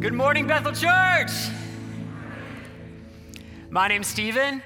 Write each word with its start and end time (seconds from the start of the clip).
Good 0.00 0.14
morning, 0.14 0.46
Bethel 0.46 0.72
Church. 0.72 1.30
My 3.68 3.86
name's 3.86 4.06
Stephen, 4.06 4.62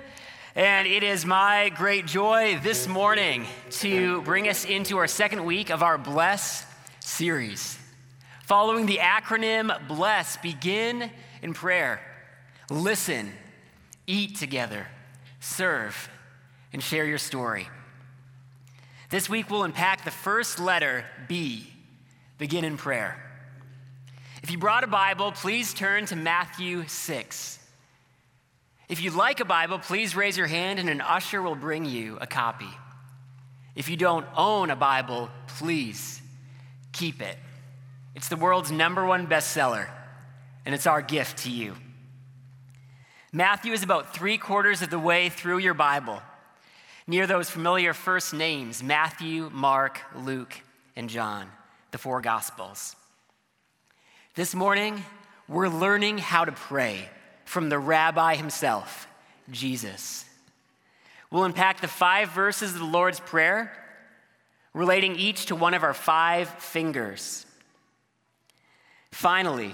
and 0.55 0.87
it 0.87 1.03
is 1.03 1.27
my 1.27 1.71
great 1.71 2.07
joy 2.07 2.61
this 2.63 2.87
morning 2.87 3.45
to 3.81 4.23
bring 4.23 4.47
us 4.47 4.65
into 4.65 4.97
our 4.97 5.09
second 5.09 5.45
week 5.45 5.71
of 5.71 5.83
our 5.83 5.99
Bless 5.99 6.65
series. 7.01 7.77
Following 8.45 8.87
the 8.87 8.99
acronym 8.99 9.77
BLESS, 9.89 10.37
begin 10.37 11.11
in 11.43 11.53
prayer, 11.53 12.01
listen, 12.71 13.33
eat 14.07 14.37
together, 14.37 14.87
serve, 15.41 16.11
and 16.73 16.81
share 16.81 17.07
your 17.07 17.19
story. 17.19 17.69
This 19.11 19.29
week 19.29 19.51
we'll 19.51 19.65
unpack 19.65 20.05
the 20.05 20.13
first 20.13 20.61
letter, 20.61 21.05
B, 21.27 21.67
begin 22.39 22.65
in 22.65 22.77
prayer. 22.77 23.24
If 24.45 24.51
you 24.51 24.59
brought 24.59 24.85
a 24.85 24.87
Bible, 24.87 25.33
please 25.33 25.73
turn 25.73 26.05
to 26.05 26.17
Matthew 26.17 26.87
6. 26.87 27.59
If 28.91 29.03
you'd 29.03 29.15
like 29.15 29.41
a 29.41 29.45
Bible, 29.47 29.79
please 29.79 30.15
raise 30.15 30.37
your 30.37 30.49
hand 30.49 30.79
and 30.79 30.91
an 30.91 31.01
usher 31.01 31.41
will 31.41 31.55
bring 31.55 31.87
you 31.87 32.19
a 32.21 32.27
copy. 32.27 32.69
If 33.75 33.89
you 33.89 33.97
don't 33.97 34.27
own 34.37 34.69
a 34.69 34.77
Bible, 34.77 35.31
please 35.47 36.21
keep 36.93 37.23
it. 37.23 37.39
It's 38.15 38.29
the 38.29 38.37
world's 38.37 38.71
number 38.71 39.07
one 39.07 39.27
bestseller, 39.27 39.89
and 40.67 40.75
it's 40.75 40.87
our 40.87 41.01
gift 41.01 41.45
to 41.45 41.51
you. 41.51 41.75
Matthew 43.33 43.73
is 43.73 43.83
about 43.83 44.15
three 44.15 44.37
quarters 44.37 44.83
of 44.83 44.91
the 44.91 44.99
way 44.99 45.31
through 45.31 45.57
your 45.57 45.73
Bible, 45.73 46.21
near 47.07 47.27
those 47.27 47.49
familiar 47.49 47.95
first 47.95 48.35
names 48.35 48.83
Matthew, 48.83 49.49
Mark, 49.55 50.03
Luke, 50.15 50.61
and 50.97 51.09
John, 51.09 51.49
the 51.93 51.99
four 51.99 52.21
Gospels. 52.21 52.95
This 54.37 54.53
morning, 54.53 55.05
we're 55.47 55.69
learning 55.69 56.19
how 56.19 56.45
to 56.45 56.51
pray 56.51 57.09
from 57.45 57.69
the 57.69 57.79
rabbi 57.79 58.35
himself, 58.35 59.07
Jesus. 59.49 60.25
We'll 61.31 61.45
unpack 61.45 61.81
the 61.81 61.87
five 61.87 62.31
verses 62.31 62.73
of 62.73 62.81
the 62.81 62.85
Lord's 62.85 63.21
Prayer, 63.21 63.71
relating 64.73 65.15
each 65.15 65.47
to 65.47 65.55
one 65.55 65.73
of 65.73 65.85
our 65.85 65.95
five 65.95 66.49
fingers. 66.49 67.47
Finally, 69.13 69.73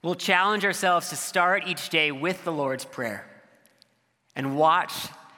we'll 0.00 0.14
challenge 0.14 0.64
ourselves 0.64 1.08
to 1.08 1.16
start 1.16 1.66
each 1.66 1.88
day 1.88 2.12
with 2.12 2.44
the 2.44 2.52
Lord's 2.52 2.84
Prayer 2.84 3.26
and 4.36 4.56
watch 4.56 4.92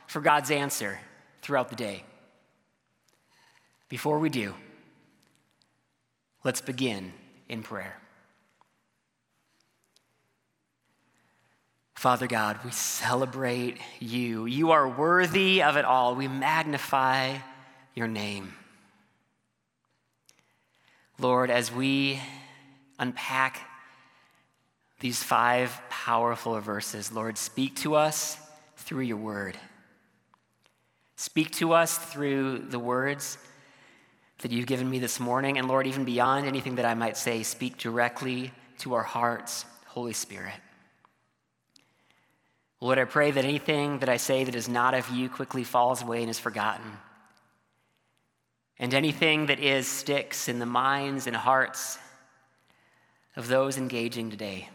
for 0.06 0.20
God's 0.20 0.50
answer 0.50 0.98
throughout 1.40 1.70
the 1.70 1.76
day. 1.76 2.04
Before 3.88 4.18
we 4.18 4.28
do, 4.28 4.52
let's 6.44 6.60
begin 6.60 7.14
in 7.48 7.62
prayer. 7.62 7.96
Father 12.04 12.26
God, 12.26 12.58
we 12.62 12.70
celebrate 12.70 13.78
you. 13.98 14.44
You 14.44 14.72
are 14.72 14.86
worthy 14.86 15.62
of 15.62 15.78
it 15.78 15.86
all. 15.86 16.14
We 16.14 16.28
magnify 16.28 17.38
your 17.94 18.08
name. 18.08 18.52
Lord, 21.18 21.50
as 21.50 21.72
we 21.72 22.20
unpack 22.98 23.58
these 25.00 25.22
five 25.22 25.80
powerful 25.88 26.60
verses, 26.60 27.10
Lord, 27.10 27.38
speak 27.38 27.74
to 27.76 27.94
us 27.94 28.36
through 28.76 29.04
your 29.04 29.16
word. 29.16 29.56
Speak 31.16 31.52
to 31.52 31.72
us 31.72 31.96
through 31.96 32.66
the 32.68 32.78
words 32.78 33.38
that 34.40 34.52
you've 34.52 34.66
given 34.66 34.90
me 34.90 34.98
this 34.98 35.18
morning. 35.18 35.56
And 35.56 35.68
Lord, 35.68 35.86
even 35.86 36.04
beyond 36.04 36.44
anything 36.44 36.74
that 36.74 36.84
I 36.84 36.92
might 36.92 37.16
say, 37.16 37.42
speak 37.44 37.78
directly 37.78 38.52
to 38.80 38.92
our 38.92 39.02
hearts, 39.02 39.64
Holy 39.86 40.12
Spirit. 40.12 40.52
Lord, 42.84 42.98
I 42.98 43.06
pray 43.06 43.30
that 43.30 43.46
anything 43.46 44.00
that 44.00 44.10
I 44.10 44.18
say 44.18 44.44
that 44.44 44.54
is 44.54 44.68
not 44.68 44.92
of 44.92 45.08
you 45.08 45.30
quickly 45.30 45.64
falls 45.64 46.02
away 46.02 46.20
and 46.20 46.28
is 46.28 46.38
forgotten. 46.38 46.98
And 48.78 48.92
anything 48.92 49.46
that 49.46 49.58
is 49.58 49.88
sticks 49.88 50.50
in 50.50 50.58
the 50.58 50.66
minds 50.66 51.26
and 51.26 51.34
hearts 51.34 51.98
of 53.36 53.48
those 53.48 53.78
engaging 53.78 54.28
today. 54.28 54.68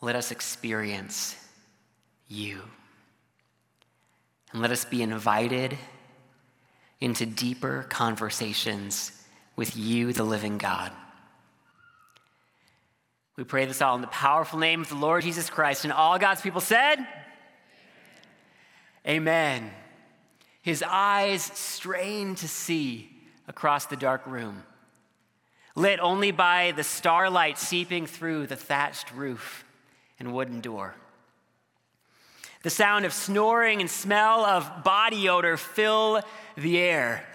Let 0.00 0.14
us 0.14 0.30
experience 0.30 1.34
you. 2.28 2.60
And 4.52 4.62
let 4.62 4.70
us 4.70 4.84
be 4.84 5.02
invited 5.02 5.76
into 7.00 7.26
deeper 7.26 7.86
conversations 7.88 9.10
with 9.56 9.76
you, 9.76 10.12
the 10.12 10.22
living 10.22 10.58
God. 10.58 10.92
We 13.36 13.44
pray 13.44 13.64
this 13.64 13.80
all 13.80 13.94
in 13.94 14.02
the 14.02 14.08
powerful 14.08 14.58
name 14.58 14.82
of 14.82 14.88
the 14.88 14.94
Lord 14.94 15.22
Jesus 15.22 15.48
Christ. 15.48 15.84
And 15.84 15.92
all 15.92 16.18
God's 16.18 16.42
people 16.42 16.60
said, 16.60 16.96
Amen. 19.06 19.62
Amen. 19.64 19.70
His 20.60 20.84
eyes 20.86 21.42
strained 21.42 22.36
to 22.38 22.48
see 22.48 23.10
across 23.48 23.86
the 23.86 23.96
dark 23.96 24.24
room, 24.26 24.62
lit 25.74 25.98
only 25.98 26.30
by 26.30 26.72
the 26.76 26.84
starlight 26.84 27.58
seeping 27.58 28.06
through 28.06 28.46
the 28.46 28.54
thatched 28.54 29.12
roof 29.12 29.64
and 30.20 30.32
wooden 30.32 30.60
door. 30.60 30.94
The 32.62 32.70
sound 32.70 33.04
of 33.04 33.12
snoring 33.12 33.80
and 33.80 33.90
smell 33.90 34.44
of 34.44 34.84
body 34.84 35.28
odor 35.28 35.56
fill 35.56 36.20
the 36.56 36.78
air. 36.78 37.26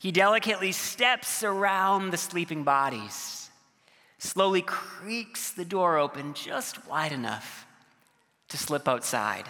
He 0.00 0.10
delicately 0.10 0.72
steps 0.72 1.44
around 1.44 2.10
the 2.10 2.16
sleeping 2.16 2.64
bodies 2.64 3.41
slowly 4.22 4.62
creaks 4.62 5.50
the 5.50 5.64
door 5.64 5.98
open 5.98 6.32
just 6.32 6.86
wide 6.86 7.10
enough 7.10 7.66
to 8.48 8.56
slip 8.56 8.86
outside. 8.86 9.46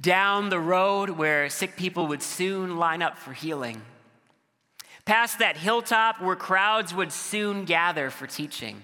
Down 0.00 0.48
the 0.48 0.60
road 0.60 1.10
where 1.10 1.48
sick 1.48 1.76
people 1.76 2.06
would 2.06 2.22
soon 2.22 2.76
line 2.76 3.02
up 3.02 3.18
for 3.18 3.32
healing. 3.32 3.82
Past 5.06 5.40
that 5.40 5.56
hilltop 5.56 6.22
where 6.22 6.36
crowds 6.36 6.94
would 6.94 7.10
soon 7.10 7.64
gather 7.64 8.10
for 8.10 8.28
teaching. 8.28 8.80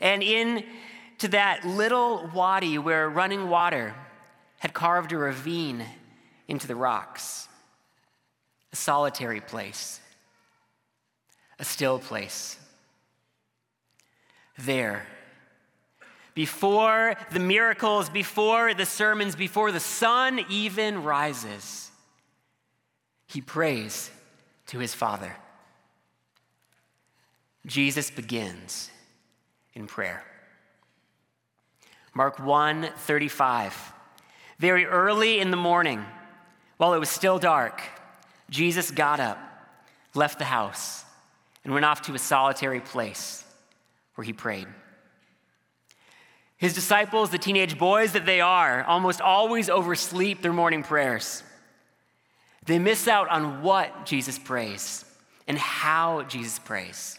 And 0.00 0.22
in 0.22 0.64
to 1.18 1.28
that 1.28 1.64
little 1.64 2.30
wadi 2.32 2.78
where 2.78 3.08
running 3.08 3.48
water 3.48 3.96
had 4.60 4.72
carved 4.72 5.10
a 5.10 5.18
ravine 5.18 5.84
into 6.46 6.68
the 6.68 6.76
rocks. 6.76 7.48
A 8.72 8.76
solitary 8.76 9.40
place, 9.40 10.00
a 11.58 11.64
still 11.64 11.98
place 11.98 12.58
there. 14.58 15.06
Before 16.34 17.16
the 17.32 17.40
miracles, 17.40 18.10
before 18.10 18.74
the 18.74 18.84
sermons, 18.84 19.34
before 19.34 19.72
the 19.72 19.80
sun 19.80 20.44
even 20.50 21.02
rises, 21.02 21.90
he 23.26 23.40
prays 23.40 24.10
to 24.66 24.78
his 24.78 24.94
Father. 24.94 25.34
Jesus 27.64 28.10
begins 28.10 28.90
in 29.72 29.86
prayer. 29.86 30.22
Mark 32.14 32.38
1 32.38 32.90
35. 32.96 33.92
Very 34.58 34.84
early 34.84 35.40
in 35.40 35.50
the 35.50 35.56
morning, 35.56 36.04
while 36.76 36.92
it 36.94 36.98
was 36.98 37.10
still 37.10 37.38
dark, 37.38 37.82
Jesus 38.50 38.90
got 38.90 39.20
up, 39.20 39.38
left 40.14 40.38
the 40.38 40.44
house, 40.44 41.04
and 41.64 41.72
went 41.72 41.86
off 41.86 42.02
to 42.02 42.14
a 42.14 42.18
solitary 42.18 42.80
place 42.80 43.45
where 44.16 44.24
he 44.24 44.32
prayed. 44.32 44.66
His 46.56 46.74
disciples, 46.74 47.30
the 47.30 47.38
teenage 47.38 47.78
boys 47.78 48.12
that 48.12 48.26
they 48.26 48.40
are, 48.40 48.82
almost 48.84 49.20
always 49.20 49.70
oversleep 49.70 50.42
their 50.42 50.52
morning 50.52 50.82
prayers. 50.82 51.42
They 52.64 52.78
miss 52.78 53.06
out 53.06 53.28
on 53.28 53.62
what 53.62 54.06
Jesus 54.06 54.38
prays 54.38 55.04
and 55.46 55.58
how 55.58 56.22
Jesus 56.22 56.58
prays. 56.58 57.18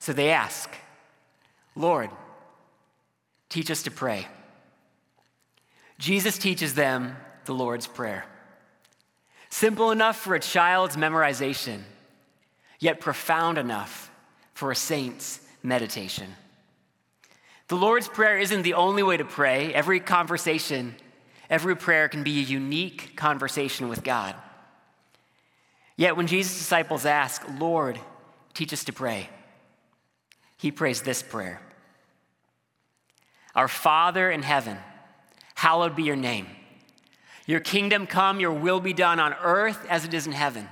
So 0.00 0.12
they 0.12 0.30
ask, 0.30 0.70
Lord, 1.74 2.10
teach 3.48 3.70
us 3.70 3.84
to 3.84 3.90
pray. 3.90 4.26
Jesus 5.98 6.36
teaches 6.36 6.74
them 6.74 7.16
the 7.44 7.54
Lord's 7.54 7.86
Prayer. 7.86 8.26
Simple 9.48 9.92
enough 9.92 10.16
for 10.16 10.34
a 10.34 10.40
child's 10.40 10.96
memorization, 10.96 11.82
yet 12.80 13.00
profound 13.00 13.56
enough 13.56 14.10
for 14.52 14.72
a 14.72 14.76
saint's 14.76 15.40
meditation. 15.64 16.36
The 17.68 17.76
Lord's 17.76 18.06
Prayer 18.06 18.38
isn't 18.38 18.62
the 18.62 18.74
only 18.74 19.02
way 19.02 19.16
to 19.16 19.24
pray. 19.24 19.72
Every 19.72 19.98
conversation, 19.98 20.94
every 21.48 21.74
prayer 21.74 22.08
can 22.08 22.22
be 22.22 22.40
a 22.40 22.42
unique 22.42 23.16
conversation 23.16 23.88
with 23.88 24.04
God. 24.04 24.36
Yet 25.96 26.16
when 26.16 26.26
Jesus' 26.26 26.58
disciples 26.58 27.06
ask, 27.06 27.42
Lord, 27.58 27.98
teach 28.52 28.72
us 28.72 28.84
to 28.84 28.92
pray, 28.92 29.30
he 30.58 30.70
prays 30.70 31.02
this 31.02 31.22
prayer 31.22 31.60
Our 33.54 33.68
Father 33.68 34.30
in 34.30 34.42
heaven, 34.42 34.76
hallowed 35.54 35.96
be 35.96 36.02
your 36.02 36.16
name. 36.16 36.46
Your 37.46 37.60
kingdom 37.60 38.06
come, 38.06 38.40
your 38.40 38.52
will 38.52 38.80
be 38.80 38.94
done 38.94 39.20
on 39.20 39.34
earth 39.42 39.86
as 39.88 40.04
it 40.04 40.14
is 40.14 40.26
in 40.26 40.32
heaven. 40.32 40.68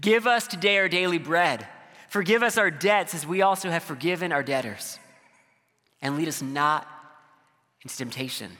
Give 0.00 0.26
us 0.26 0.46
today 0.46 0.78
our 0.78 0.88
daily 0.88 1.18
bread 1.18 1.66
Forgive 2.10 2.42
us 2.42 2.58
our 2.58 2.72
debts 2.72 3.14
as 3.14 3.24
we 3.24 3.40
also 3.40 3.70
have 3.70 3.84
forgiven 3.84 4.32
our 4.32 4.42
debtors. 4.42 4.98
And 6.02 6.16
lead 6.16 6.26
us 6.26 6.42
not 6.42 6.84
into 7.82 7.96
temptation, 7.96 8.50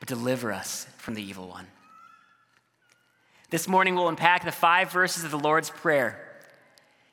but 0.00 0.08
deliver 0.08 0.52
us 0.52 0.88
from 0.98 1.14
the 1.14 1.22
evil 1.22 1.46
one. 1.46 1.68
This 3.50 3.68
morning, 3.68 3.94
we'll 3.94 4.08
unpack 4.08 4.44
the 4.44 4.50
five 4.50 4.90
verses 4.90 5.22
of 5.22 5.30
the 5.30 5.38
Lord's 5.38 5.70
Prayer 5.70 6.18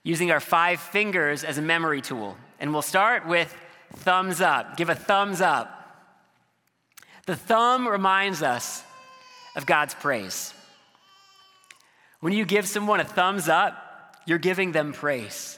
using 0.02 0.32
our 0.32 0.40
five 0.40 0.80
fingers 0.80 1.44
as 1.44 1.60
a 1.60 1.62
memory 1.62 2.02
tool. 2.02 2.36
And 2.60 2.74
we'll 2.74 2.82
start 2.82 3.28
with 3.28 3.56
thumbs 3.94 4.42
up. 4.42 4.76
Give 4.76 4.90
a 4.90 4.96
thumbs 4.96 5.40
up. 5.40 5.76
The 7.28 7.36
thumb 7.36 7.88
reminds 7.88 8.42
us 8.42 8.82
of 9.56 9.68
God's 9.68 9.94
praise. 9.94 10.52
When 12.22 12.34
you 12.34 12.44
give 12.44 12.68
someone 12.68 13.00
a 13.00 13.06
thumbs 13.06 13.48
up, 13.48 13.86
you're 14.30 14.38
giving 14.38 14.72
them 14.72 14.94
praise. 14.94 15.58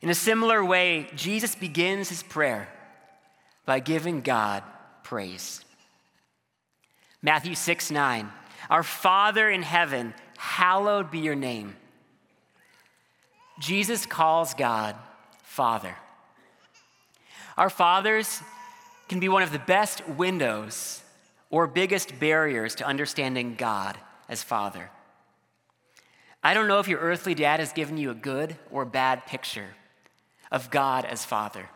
In 0.00 0.08
a 0.08 0.14
similar 0.14 0.64
way, 0.64 1.08
Jesus 1.14 1.54
begins 1.54 2.08
his 2.08 2.22
prayer 2.22 2.68
by 3.66 3.80
giving 3.80 4.22
God 4.22 4.62
praise. 5.02 5.62
Matthew 7.20 7.54
6 7.54 7.90
9. 7.90 8.32
Our 8.70 8.82
Father 8.82 9.50
in 9.50 9.62
heaven, 9.62 10.14
hallowed 10.38 11.10
be 11.10 11.18
your 11.18 11.34
name. 11.34 11.76
Jesus 13.60 14.06
calls 14.06 14.54
God 14.54 14.96
Father. 15.42 15.94
Our 17.56 17.70
fathers 17.70 18.40
can 19.08 19.20
be 19.20 19.28
one 19.28 19.42
of 19.42 19.52
the 19.52 19.58
best 19.58 20.06
windows 20.08 21.02
or 21.50 21.66
biggest 21.66 22.18
barriers 22.18 22.74
to 22.76 22.86
understanding 22.86 23.54
God 23.54 23.96
as 24.28 24.42
Father. 24.42 24.90
I 26.46 26.54
don't 26.54 26.68
know 26.68 26.78
if 26.78 26.86
your 26.86 27.00
earthly 27.00 27.34
dad 27.34 27.58
has 27.58 27.72
given 27.72 27.96
you 27.96 28.12
a 28.12 28.14
good 28.14 28.54
or 28.70 28.84
bad 28.84 29.26
picture 29.26 29.66
of 30.52 30.70
God 30.70 31.04
as 31.04 31.24
Father, 31.24 31.68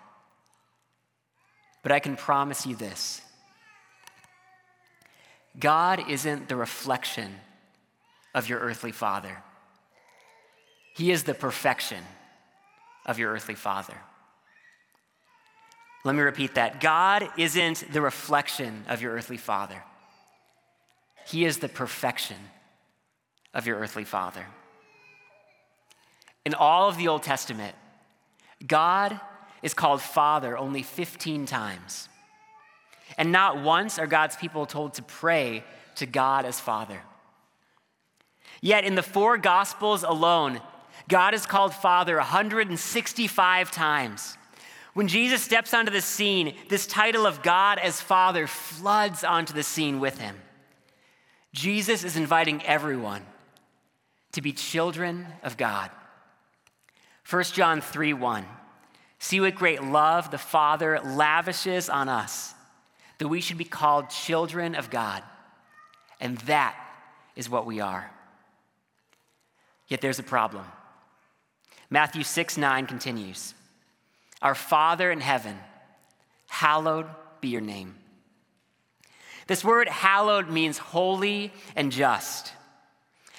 but 1.83 1.91
I 1.91 1.99
can 1.99 2.15
promise 2.15 2.65
you 2.67 2.77
this 2.77 3.21
God 5.59 6.09
isn't 6.09 6.49
the 6.49 6.55
reflection 6.55 7.35
of 8.33 8.49
your 8.49 8.61
earthly 8.61 8.93
father, 8.93 9.43
He 10.95 11.11
is 11.11 11.25
the 11.25 11.35
perfection 11.35 12.05
of 13.07 13.19
your 13.19 13.33
earthly 13.33 13.57
father. 13.57 13.97
Let 16.05 16.15
me 16.15 16.21
repeat 16.21 16.55
that. 16.55 16.81
God 16.81 17.29
isn't 17.37 17.93
the 17.93 18.01
reflection 18.01 18.85
of 18.87 19.03
your 19.03 19.15
earthly 19.15 19.37
father. 19.37 19.83
He 21.27 21.45
is 21.45 21.59
the 21.59 21.69
perfection 21.69 22.37
of 23.53 23.67
your 23.67 23.77
earthly 23.77 24.05
father. 24.05 24.47
In 26.45 26.55
all 26.55 26.89
of 26.89 26.97
the 26.97 27.09
Old 27.09 27.23
Testament, 27.23 27.75
God 28.67 29.21
is 29.63 29.75
called 29.75 30.01
Father 30.01 30.57
only 30.57 30.83
15 30.83 31.47
times. 31.47 32.09
And 33.19 33.33
not 33.33 33.63
once 33.63 33.99
are 33.99 34.07
God's 34.07 34.37
people 34.37 34.67
told 34.67 34.95
to 34.95 35.03
pray 35.03 35.65
to 35.97 36.07
God 36.07 36.45
as 36.45 36.61
Father. 36.61 37.03
Yet 38.61 38.85
in 38.85 38.95
the 38.95 39.03
four 39.03 39.39
Gospels 39.39 40.03
alone, 40.03 40.61
God 41.09 41.35
is 41.35 41.47
called 41.47 41.75
Father 41.75 42.17
165 42.17 43.71
times. 43.71 44.37
When 44.95 45.09
Jesus 45.09 45.43
steps 45.43 45.73
onto 45.73 45.93
the 45.93 46.01
scene, 46.01 46.55
this 46.69 46.87
title 46.87 47.27
of 47.27 47.43
God 47.43 47.79
as 47.79 48.01
Father 48.01 48.47
floods 48.47 49.25
onto 49.25 49.53
the 49.53 49.63
scene 49.63 50.01
with 50.01 50.19
him. 50.19 50.37
Jesus 51.53 52.05
is 52.05 52.17
inviting 52.17 52.65
everyone 52.65 53.25
to 54.33 54.43
be 54.43 54.53
children 54.53 55.27
of 55.43 55.57
God. 55.57 55.91
1 57.29 57.43
John 57.45 57.81
3 57.81 58.13
1. 58.13 58.45
See 59.19 59.41
what 59.41 59.55
great 59.55 59.83
love 59.83 60.31
the 60.31 60.39
Father 60.39 60.99
lavishes 61.01 61.91
on 61.91 62.09
us, 62.09 62.55
that 63.19 63.29
we 63.29 63.41
should 63.41 63.59
be 63.59 63.65
called 63.65 64.09
children 64.09 64.75
of 64.75 64.91
God. 64.91 65.23
And 66.21 66.39
that 66.39 66.75
is 67.37 67.49
what 67.49 67.67
we 67.67 67.81
are. 67.81 68.11
Yet 69.89 70.01
there's 70.01 70.19
a 70.19 70.25
problem. 70.25 70.65
Matthew 71.91 72.23
6 72.23 72.57
9 72.57 72.87
continues 72.87 73.55
Our 74.41 74.55
Father 74.55 75.11
in 75.11 75.21
heaven, 75.21 75.59
hallowed 76.49 77.07
be 77.41 77.49
your 77.49 77.61
name. 77.61 77.97
This 79.47 79.65
word 79.65 79.89
hallowed 79.89 80.49
means 80.49 80.79
holy 80.79 81.53
and 81.75 81.91
just. 81.91 82.53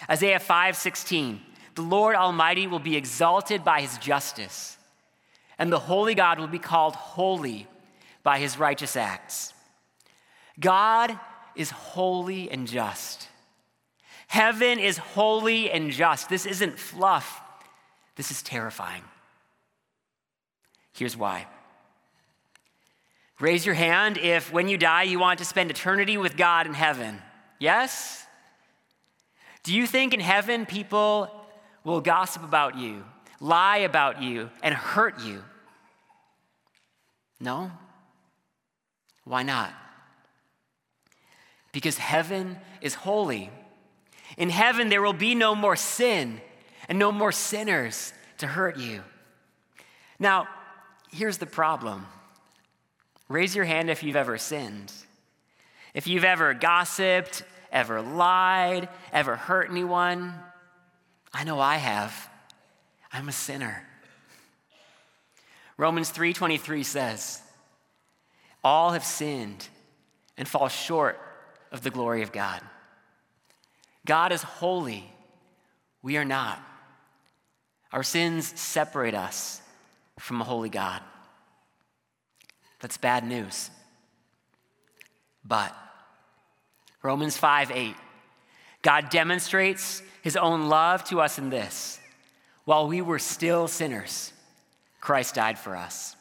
Isaiah 0.10 0.40
5 0.40 0.76
16 0.76 1.42
the 1.82 1.88
Lord 1.88 2.16
Almighty 2.16 2.68
will 2.68 2.80
be 2.80 2.96
exalted 2.96 3.64
by 3.64 3.82
his 3.82 3.98
justice, 3.98 4.78
and 5.58 5.72
the 5.72 5.80
holy 5.80 6.14
God 6.14 6.40
will 6.40 6.48
be 6.48 6.60
called 6.60 6.96
holy 6.96 7.68
by 8.22 8.38
his 8.38 8.60
righteous 8.60 8.96
acts. 8.96 9.54
God 10.60 11.18
is 11.56 11.72
holy 11.72 12.52
and 12.52 12.68
just. 12.68 13.30
Heaven 14.28 14.78
is 14.78 15.00
holy 15.00 15.72
and 15.72 15.92
just. 15.92 16.30
This 16.30 16.46
isn't 16.46 16.78
fluff, 16.78 17.42
this 18.16 18.30
is 18.30 18.44
terrifying. 18.44 19.04
Here's 20.94 21.18
why. 21.18 21.48
Raise 23.40 23.66
your 23.66 23.74
hand 23.74 24.20
if, 24.20 24.54
when 24.54 24.68
you 24.68 24.78
die, 24.78 25.04
you 25.04 25.18
want 25.18 25.40
to 25.40 25.46
spend 25.46 25.72
eternity 25.72 26.16
with 26.16 26.38
God 26.38 26.68
in 26.68 26.76
heaven. 26.76 27.20
Yes? 27.58 28.24
Do 29.64 29.74
you 29.74 29.88
think 29.88 30.14
in 30.14 30.20
heaven 30.20 30.68
people 30.68 31.41
will 31.84 32.02
gossip 32.02 32.44
about 32.44 32.78
you, 32.78 33.04
lie 33.40 33.78
about 33.78 34.22
you, 34.22 34.50
and 34.62 34.74
hurt 34.74 35.22
you? 35.22 35.44
No? 37.40 37.72
Why 39.24 39.44
not? 39.44 39.74
Because 41.72 41.98
heaven 41.98 42.58
is 42.82 42.94
holy. 42.94 43.50
In 44.38 44.50
heaven, 44.50 44.90
there 44.90 45.02
will 45.02 45.14
be 45.14 45.36
no 45.36 45.56
more 45.56 45.76
sin 45.76 46.42
and 46.88 47.00
no 47.00 47.12
more 47.12 47.32
sinners 47.32 48.14
to 48.40 48.48
hurt 48.48 48.78
you. 48.78 49.02
Now, 50.20 50.48
here's 51.12 51.38
the 51.38 51.46
problem 51.46 52.06
raise 53.30 53.56
your 53.56 53.66
hand 53.66 53.90
if 53.90 54.04
you've 54.04 54.16
ever 54.16 54.38
sinned. 54.38 54.92
If 55.94 56.08
you've 56.08 56.24
ever 56.24 56.54
gossiped, 56.54 57.44
ever 57.72 58.02
lied, 58.02 58.88
ever 59.12 59.36
hurt 59.36 59.70
anyone, 59.70 60.34
I 61.34 61.44
know 61.44 61.60
I 61.60 61.78
have. 61.78 62.30
I'm 63.12 63.30
a 63.30 63.34
sinner. 63.34 63.88
Romans 65.78 66.10
3:23 66.10 66.84
says, 66.84 67.42
"All 68.64 68.92
have 68.92 69.06
sinned 69.06 69.68
and 70.38 70.48
fall 70.48 70.68
short 70.68 71.20
of 71.72 71.82
the 71.82 71.90
glory 71.90 72.22
of 72.22 72.32
God." 72.32 72.62
God 74.06 74.32
is 74.32 74.44
holy. 74.44 75.12
We 76.02 76.18
are 76.18 76.26
not. 76.26 76.60
Our 77.92 78.04
sins 78.04 78.60
separate 78.60 79.14
us 79.14 79.62
from 80.18 80.42
a 80.42 80.46
holy 80.46 80.70
God. 80.70 81.04
That's 82.80 82.98
bad 82.98 83.24
news. 83.24 83.70
But 85.44 85.76
Romans 87.04 87.38
5 87.38 87.72
8, 87.72 87.96
God 88.82 89.10
demonstrates 89.10 90.02
his 90.22 90.38
own 90.38 90.70
love 90.70 91.04
to 91.06 91.22
us 91.22 91.38
in 91.38 91.50
this 91.50 92.00
while 92.66 92.88
we 92.88 93.02
were 93.02 93.20
still 93.20 93.68
sinners, 93.68 94.32
Christ 95.00 95.36
died 95.36 95.58
for 95.58 95.76
us. 95.76 96.16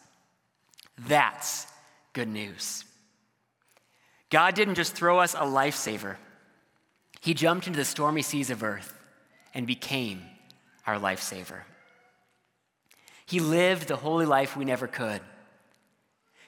That's 1.07 1.67
good 2.13 2.29
news. 2.29 2.85
God 4.31 4.55
didn't 4.55 4.77
just 4.77 4.95
throw 4.95 5.19
us 5.19 5.35
a 5.35 5.39
lifesaver, 5.39 6.17
He 7.21 7.35
jumped 7.35 7.67
into 7.67 7.79
the 7.79 7.85
stormy 7.85 8.23
seas 8.23 8.51
of 8.51 8.63
earth 8.63 8.97
and 9.53 9.67
became 9.67 10.23
our 10.87 10.97
lifesaver. 10.97 11.63
He 13.27 13.41
lived 13.41 13.89
the 13.89 13.97
holy 13.97 14.27
life 14.27 14.57
we 14.57 14.65
never 14.65 14.87
could. 14.87 15.21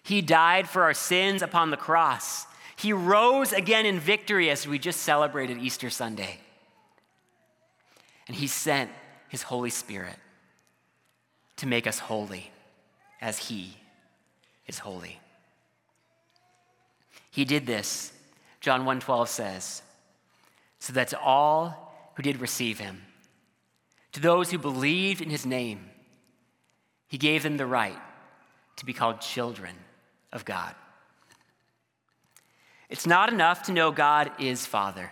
He 0.02 0.20
died 0.20 0.68
for 0.68 0.82
our 0.82 0.94
sins 0.94 1.42
upon 1.42 1.70
the 1.70 1.76
cross. 1.76 2.46
He 2.76 2.92
rose 2.92 3.52
again 3.52 3.86
in 3.86 3.98
victory 3.98 4.50
as 4.50 4.66
we 4.66 4.78
just 4.78 5.02
celebrated 5.02 5.58
Easter 5.58 5.90
Sunday 5.90 6.38
and 8.26 8.36
He 8.36 8.46
sent 8.46 8.90
His 9.28 9.42
Holy 9.42 9.70
Spirit 9.70 10.16
to 11.56 11.66
make 11.66 11.86
us 11.86 11.98
holy 11.98 12.50
as 13.20 13.38
He 13.38 13.76
is 14.66 14.78
holy. 14.78 15.20
He 17.30 17.44
did 17.44 17.66
this, 17.66 18.12
John 18.60 18.84
1:12 18.84 19.28
says, 19.28 19.82
so 20.78 20.92
that 20.92 21.08
to 21.08 21.20
all 21.20 22.12
who 22.14 22.22
did 22.22 22.40
receive 22.40 22.78
him, 22.78 23.02
to 24.12 24.20
those 24.20 24.50
who 24.50 24.58
believed 24.58 25.22
in 25.22 25.30
his 25.30 25.46
name, 25.46 25.88
he 27.06 27.16
gave 27.16 27.42
them 27.42 27.56
the 27.56 27.66
right 27.66 27.98
to 28.76 28.84
be 28.84 28.92
called 28.92 29.20
children 29.20 29.76
of 30.32 30.44
God. 30.44 30.74
It's 32.92 33.06
not 33.06 33.32
enough 33.32 33.62
to 33.64 33.72
know 33.72 33.90
God 33.90 34.30
is 34.38 34.66
Father. 34.66 35.10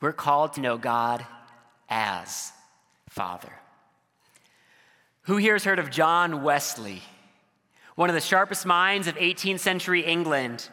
We're 0.00 0.12
called 0.12 0.52
to 0.52 0.60
know 0.60 0.78
God 0.78 1.26
as 1.88 2.52
Father. 3.08 3.52
Who 5.22 5.38
here 5.38 5.54
has 5.54 5.64
heard 5.64 5.80
of 5.80 5.90
John 5.90 6.44
Wesley? 6.44 7.02
One 7.96 8.10
of 8.10 8.14
the 8.14 8.20
sharpest 8.20 8.64
minds 8.64 9.08
of 9.08 9.16
18th 9.16 9.58
century 9.58 10.04
England. 10.04 10.68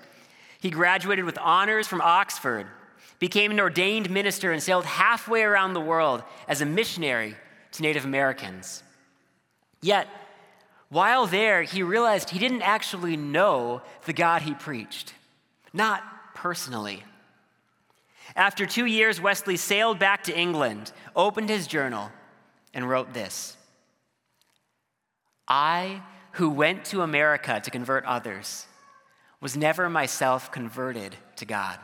He 0.60 0.70
graduated 0.70 1.26
with 1.26 1.40
honors 1.40 1.88
from 1.88 2.02
Oxford, 2.02 2.68
became 3.18 3.50
an 3.50 3.60
ordained 3.60 4.12
minister, 4.12 4.52
and 4.52 4.62
sailed 4.62 4.86
halfway 4.86 5.42
around 5.42 5.74
the 5.74 5.82
world 5.82 6.22
as 6.48 6.62
a 6.62 6.68
missionary 6.68 7.36
to 7.72 7.82
Native 7.82 8.06
Americans. 8.06 8.84
Yet, 9.82 10.08
while 10.90 11.26
there, 11.26 11.64
he 11.64 11.82
realized 11.82 12.30
he 12.30 12.38
didn't 12.38 12.62
actually 12.62 13.18
know 13.18 13.82
the 14.06 14.14
God 14.14 14.44
he 14.44 14.54
preached, 14.54 15.16
not 15.74 16.04
personally. 16.36 17.04
After 18.36 18.66
two 18.66 18.86
years, 18.86 19.20
Wesley 19.20 19.58
sailed 19.58 20.00
back 20.00 20.24
to 20.24 20.38
England, 20.38 20.92
opened 21.16 21.50
his 21.50 21.68
journal, 21.68 22.12
and 22.74 22.90
wrote 22.90 23.13
this 23.13 23.58
I, 25.48 26.01
who 26.34 26.50
went 26.50 26.86
to 26.86 27.01
America 27.01 27.60
to 27.62 27.72
convert 27.72 28.06
others, 28.06 28.68
was 29.42 29.58
never 29.58 29.90
myself 29.90 30.51
converted 30.51 31.16
to 31.38 31.46
God. 31.46 31.80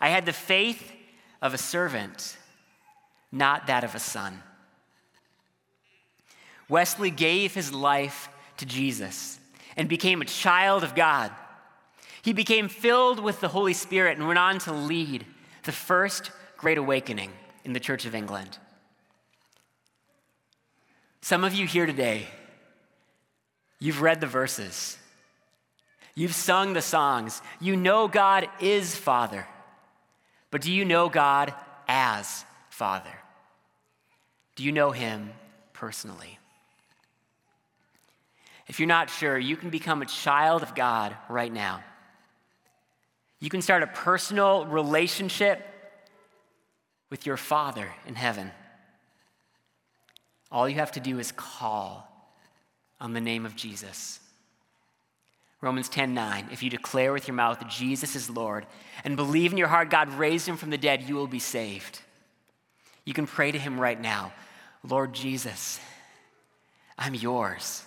I 0.00 0.08
had 0.08 0.26
the 0.26 0.32
faith 0.32 0.92
of 1.40 1.54
a 1.54 1.58
servant, 1.58 2.36
not 3.32 3.68
that 3.68 3.84
of 3.84 3.94
a 3.94 3.98
son. 3.98 4.42
Wesley 6.68 7.10
gave 7.10 7.54
his 7.54 7.72
life 7.72 8.28
to 8.56 8.66
Jesus 8.66 9.38
and 9.76 9.88
became 9.88 10.20
a 10.20 10.26
child 10.26 10.82
of 10.82 10.94
God. 10.94 11.30
He 12.26 12.32
became 12.32 12.68
filled 12.68 13.20
with 13.20 13.40
the 13.40 13.46
Holy 13.46 13.72
Spirit 13.72 14.18
and 14.18 14.26
went 14.26 14.40
on 14.40 14.58
to 14.58 14.72
lead 14.72 15.24
the 15.62 15.70
first 15.70 16.32
great 16.56 16.76
awakening 16.76 17.30
in 17.62 17.72
the 17.72 17.78
Church 17.78 18.04
of 18.04 18.16
England. 18.16 18.58
Some 21.20 21.44
of 21.44 21.54
you 21.54 21.68
here 21.68 21.86
today, 21.86 22.26
you've 23.78 24.02
read 24.02 24.20
the 24.20 24.26
verses, 24.26 24.98
you've 26.16 26.34
sung 26.34 26.72
the 26.72 26.82
songs, 26.82 27.42
you 27.60 27.76
know 27.76 28.08
God 28.08 28.48
is 28.60 28.96
Father, 28.96 29.46
but 30.50 30.62
do 30.62 30.72
you 30.72 30.84
know 30.84 31.08
God 31.08 31.54
as 31.86 32.44
Father? 32.70 33.20
Do 34.56 34.64
you 34.64 34.72
know 34.72 34.90
Him 34.90 35.30
personally? 35.72 36.40
If 38.66 38.80
you're 38.80 38.88
not 38.88 39.10
sure, 39.10 39.38
you 39.38 39.56
can 39.56 39.70
become 39.70 40.02
a 40.02 40.06
child 40.06 40.64
of 40.64 40.74
God 40.74 41.16
right 41.28 41.52
now. 41.52 41.84
You 43.38 43.50
can 43.50 43.62
start 43.62 43.82
a 43.82 43.86
personal 43.86 44.66
relationship 44.66 45.64
with 47.10 47.26
your 47.26 47.36
Father 47.36 47.88
in 48.06 48.14
heaven. 48.14 48.50
All 50.50 50.68
you 50.68 50.76
have 50.76 50.92
to 50.92 51.00
do 51.00 51.18
is 51.18 51.32
call 51.32 52.08
on 53.00 53.12
the 53.12 53.20
name 53.20 53.44
of 53.44 53.56
Jesus. 53.56 54.20
Romans 55.60 55.88
10 55.88 56.14
9. 56.14 56.48
If 56.52 56.62
you 56.62 56.70
declare 56.70 57.12
with 57.12 57.28
your 57.28 57.34
mouth 57.34 57.66
Jesus 57.68 58.14
is 58.14 58.30
Lord 58.30 58.66
and 59.04 59.16
believe 59.16 59.52
in 59.52 59.58
your 59.58 59.68
heart 59.68 59.90
God 59.90 60.12
raised 60.12 60.46
him 60.46 60.56
from 60.56 60.70
the 60.70 60.78
dead, 60.78 61.02
you 61.02 61.14
will 61.14 61.26
be 61.26 61.38
saved. 61.38 62.00
You 63.04 63.14
can 63.14 63.26
pray 63.26 63.52
to 63.52 63.58
him 63.58 63.80
right 63.80 64.00
now 64.00 64.32
Lord 64.82 65.12
Jesus, 65.12 65.80
I'm 66.96 67.14
yours. 67.14 67.82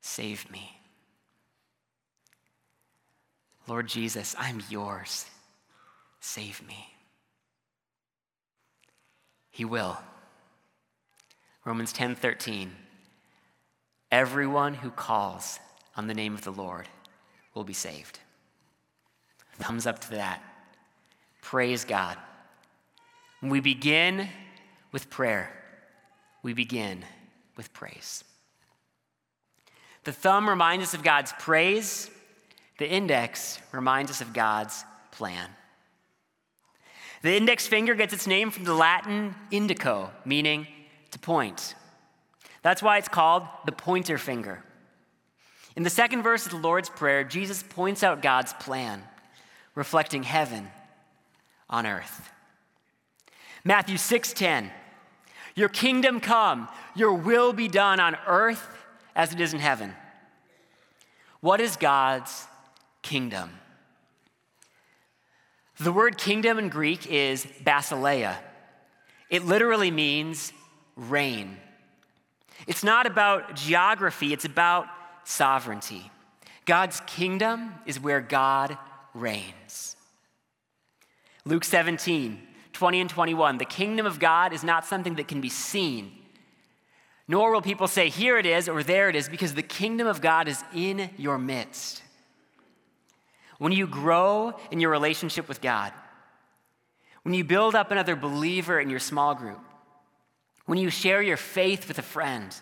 Save 0.00 0.50
me. 0.50 0.75
Lord 3.66 3.88
Jesus, 3.88 4.34
I'm 4.38 4.62
yours. 4.68 5.26
Save 6.20 6.66
me. 6.66 6.94
He 9.50 9.64
will. 9.64 9.98
Romans 11.64 11.92
10:13 11.92 12.70
Everyone 14.12 14.74
who 14.74 14.90
calls 14.90 15.58
on 15.96 16.06
the 16.06 16.14
name 16.14 16.34
of 16.34 16.44
the 16.44 16.52
Lord 16.52 16.88
will 17.54 17.64
be 17.64 17.72
saved. 17.72 18.20
Thumbs 19.58 19.86
up 19.86 19.98
to 20.00 20.10
that. 20.10 20.42
Praise 21.42 21.84
God. 21.84 22.18
We 23.42 23.60
begin 23.60 24.28
with 24.92 25.10
prayer, 25.10 25.50
we 26.42 26.52
begin 26.52 27.04
with 27.56 27.72
praise. 27.72 28.24
The 30.04 30.12
thumb 30.12 30.48
reminds 30.48 30.84
us 30.84 30.94
of 30.94 31.02
God's 31.02 31.32
praise, 31.38 32.10
the 32.78 32.88
index 32.88 33.58
reminds 33.72 34.10
us 34.10 34.20
of 34.20 34.32
God's 34.32 34.84
plan. 35.10 35.48
The 37.22 37.36
index 37.36 37.66
finger 37.66 37.94
gets 37.94 38.12
its 38.12 38.26
name 38.26 38.50
from 38.50 38.64
the 38.64 38.74
Latin 38.74 39.34
indico, 39.50 40.10
meaning 40.24 40.66
to 41.10 41.18
point. 41.18 41.74
That's 42.62 42.82
why 42.82 42.98
it's 42.98 43.08
called 43.08 43.44
the 43.64 43.72
pointer 43.72 44.18
finger. 44.18 44.62
In 45.74 45.82
the 45.82 45.90
second 45.90 46.22
verse 46.22 46.46
of 46.46 46.52
the 46.52 46.58
Lord's 46.58 46.88
Prayer, 46.88 47.24
Jesus 47.24 47.62
points 47.62 48.02
out 48.02 48.22
God's 48.22 48.52
plan, 48.54 49.02
reflecting 49.74 50.22
heaven 50.22 50.68
on 51.68 51.86
earth. 51.86 52.30
Matthew 53.64 53.96
6:10 53.96 54.70
Your 55.54 55.68
kingdom 55.68 56.20
come, 56.20 56.68
your 56.94 57.12
will 57.12 57.52
be 57.52 57.68
done 57.68 58.00
on 58.00 58.16
earth 58.26 58.68
as 59.14 59.32
it 59.32 59.40
is 59.40 59.54
in 59.54 59.60
heaven. 59.60 59.94
What 61.40 61.60
is 61.60 61.76
God's 61.76 62.46
kingdom? 63.06 63.50
The 65.78 65.92
word 65.92 66.18
kingdom 66.18 66.58
in 66.58 66.68
Greek 66.68 67.06
is 67.06 67.46
basileia. 67.64 68.36
It 69.30 69.44
literally 69.44 69.90
means 69.90 70.52
reign. 70.96 71.56
It's 72.66 72.82
not 72.82 73.06
about 73.06 73.54
geography, 73.54 74.32
it's 74.32 74.44
about 74.44 74.86
sovereignty. 75.24 76.10
God's 76.64 77.00
kingdom 77.06 77.74
is 77.84 78.00
where 78.00 78.20
God 78.20 78.76
reigns. 79.14 79.96
Luke 81.44 81.64
17, 81.64 82.40
20 82.72 83.00
and 83.00 83.10
21. 83.10 83.58
The 83.58 83.64
kingdom 83.64 84.04
of 84.04 84.18
God 84.18 84.52
is 84.52 84.64
not 84.64 84.84
something 84.84 85.14
that 85.14 85.28
can 85.28 85.40
be 85.40 85.48
seen, 85.48 86.10
nor 87.28 87.52
will 87.52 87.62
people 87.62 87.86
say, 87.86 88.08
Here 88.08 88.36
it 88.38 88.46
is 88.46 88.68
or 88.68 88.82
there 88.82 89.08
it 89.08 89.14
is, 89.14 89.28
because 89.28 89.54
the 89.54 89.62
kingdom 89.62 90.06
of 90.06 90.20
God 90.20 90.48
is 90.48 90.64
in 90.74 91.10
your 91.16 91.38
midst. 91.38 92.02
When 93.58 93.72
you 93.72 93.86
grow 93.86 94.54
in 94.70 94.80
your 94.80 94.90
relationship 94.90 95.48
with 95.48 95.60
God, 95.60 95.92
when 97.22 97.34
you 97.34 97.44
build 97.44 97.74
up 97.74 97.90
another 97.90 98.14
believer 98.14 98.78
in 98.78 98.90
your 98.90 99.00
small 99.00 99.34
group, 99.34 99.60
when 100.66 100.78
you 100.78 100.90
share 100.90 101.22
your 101.22 101.36
faith 101.36 101.88
with 101.88 101.98
a 101.98 102.02
friend, 102.02 102.54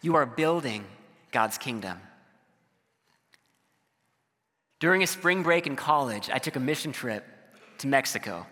you 0.00 0.16
are 0.16 0.26
building 0.26 0.84
God's 1.32 1.58
kingdom. 1.58 2.00
During 4.80 5.02
a 5.02 5.06
spring 5.06 5.42
break 5.42 5.66
in 5.66 5.76
college, 5.76 6.30
I 6.32 6.38
took 6.38 6.56
a 6.56 6.60
mission 6.60 6.92
trip 6.92 7.24
to 7.78 7.88
Mexico. 7.88 8.46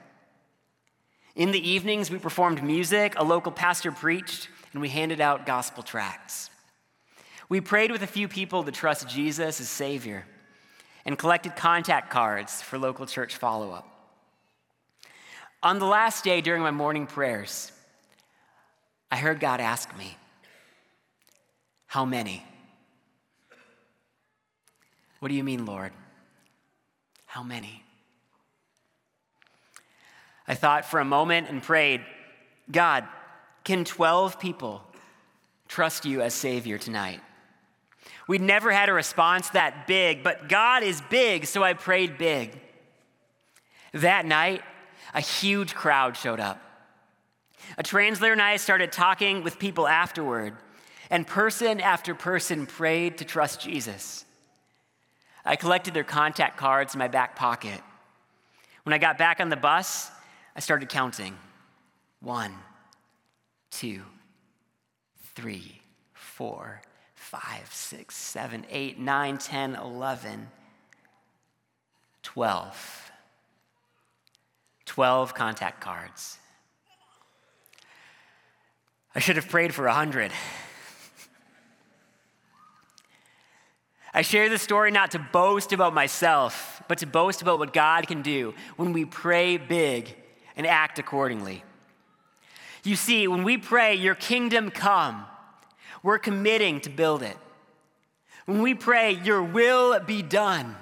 In 1.36 1.52
the 1.52 1.68
evenings, 1.68 2.10
we 2.10 2.18
performed 2.18 2.62
music, 2.62 3.14
a 3.16 3.24
local 3.24 3.52
pastor 3.52 3.92
preached, 3.92 4.48
and 4.72 4.80
we 4.80 4.88
handed 4.88 5.20
out 5.20 5.46
gospel 5.46 5.82
tracts. 5.82 6.50
We 7.48 7.60
prayed 7.60 7.92
with 7.92 8.02
a 8.02 8.08
few 8.08 8.26
people 8.26 8.64
to 8.64 8.72
trust 8.72 9.08
Jesus 9.08 9.60
as 9.60 9.68
Savior 9.68 10.26
and 11.06 11.16
collected 11.16 11.54
contact 11.54 12.10
cards 12.10 12.60
for 12.60 12.76
local 12.76 13.06
church 13.06 13.36
follow 13.36 13.70
up. 13.70 13.88
On 15.62 15.78
the 15.78 15.86
last 15.86 16.24
day 16.24 16.40
during 16.40 16.62
my 16.62 16.72
morning 16.72 17.06
prayers, 17.06 17.72
I 19.10 19.16
heard 19.16 19.40
God 19.40 19.60
ask 19.60 19.96
me, 19.96 20.16
How 21.86 22.04
many? 22.04 22.44
What 25.20 25.28
do 25.28 25.34
you 25.34 25.44
mean, 25.44 25.64
Lord? 25.64 25.92
How 27.24 27.42
many? 27.42 27.82
I 30.46 30.54
thought 30.54 30.84
for 30.84 31.00
a 31.00 31.04
moment 31.04 31.48
and 31.48 31.62
prayed, 31.62 32.04
God, 32.70 33.04
can 33.64 33.84
12 33.84 34.38
people 34.38 34.82
trust 35.68 36.04
you 36.04 36.20
as 36.20 36.34
Savior 36.34 36.78
tonight? 36.78 37.20
We'd 38.26 38.40
never 38.40 38.72
had 38.72 38.88
a 38.88 38.92
response 38.92 39.50
that 39.50 39.86
big, 39.86 40.22
but 40.22 40.48
God 40.48 40.82
is 40.82 41.00
big, 41.10 41.46
so 41.46 41.62
I 41.62 41.74
prayed 41.74 42.18
big. 42.18 42.58
That 43.92 44.26
night, 44.26 44.62
a 45.14 45.20
huge 45.20 45.74
crowd 45.74 46.16
showed 46.16 46.40
up. 46.40 46.60
A 47.78 47.82
translator 47.82 48.32
and 48.32 48.42
I 48.42 48.56
started 48.56 48.92
talking 48.92 49.42
with 49.42 49.58
people 49.58 49.86
afterward, 49.86 50.56
and 51.08 51.26
person 51.26 51.80
after 51.80 52.14
person 52.14 52.66
prayed 52.66 53.18
to 53.18 53.24
trust 53.24 53.60
Jesus. 53.60 54.24
I 55.44 55.54
collected 55.54 55.94
their 55.94 56.04
contact 56.04 56.56
cards 56.56 56.94
in 56.94 56.98
my 56.98 57.08
back 57.08 57.36
pocket. 57.36 57.80
When 58.82 58.92
I 58.92 58.98
got 58.98 59.18
back 59.18 59.40
on 59.40 59.48
the 59.48 59.56
bus, 59.56 60.10
I 60.56 60.60
started 60.60 60.88
counting 60.88 61.36
one, 62.20 62.52
two, 63.70 64.02
three, 65.34 65.80
four, 66.12 66.80
five, 67.40 67.68
six, 67.72 68.16
seven, 68.16 68.64
eight, 68.70 68.98
nine, 68.98 69.38
ten, 69.38 69.74
eleven, 69.74 70.48
twelve. 72.22 73.02
Twelve 74.86 75.30
12 75.30 75.34
contact 75.34 75.80
cards. 75.80 76.38
I 79.14 79.18
should 79.18 79.36
have 79.36 79.48
prayed 79.48 79.74
for 79.74 79.86
a 79.86 79.92
hundred. 79.92 80.30
I 84.14 84.22
share 84.22 84.48
this 84.48 84.62
story 84.62 84.90
not 84.90 85.10
to 85.10 85.18
boast 85.18 85.72
about 85.72 85.92
myself, 85.92 86.82
but 86.88 86.98
to 86.98 87.06
boast 87.06 87.42
about 87.42 87.58
what 87.58 87.74
God 87.74 88.06
can 88.06 88.22
do 88.22 88.54
when 88.76 88.92
we 88.92 89.04
pray 89.04 89.58
big 89.58 90.14
and 90.56 90.66
act 90.66 90.98
accordingly. 90.98 91.64
You 92.84 92.96
see, 92.96 93.26
when 93.28 93.42
we 93.42 93.58
pray, 93.58 93.94
Your 93.94 94.14
kingdom 94.14 94.70
come, 94.70 95.26
we're 96.06 96.20
committing 96.20 96.80
to 96.82 96.88
build 96.88 97.24
it. 97.24 97.36
When 98.44 98.62
we 98.62 98.74
pray, 98.74 99.10
Your 99.24 99.42
will 99.42 99.98
be 99.98 100.22
done, 100.22 100.76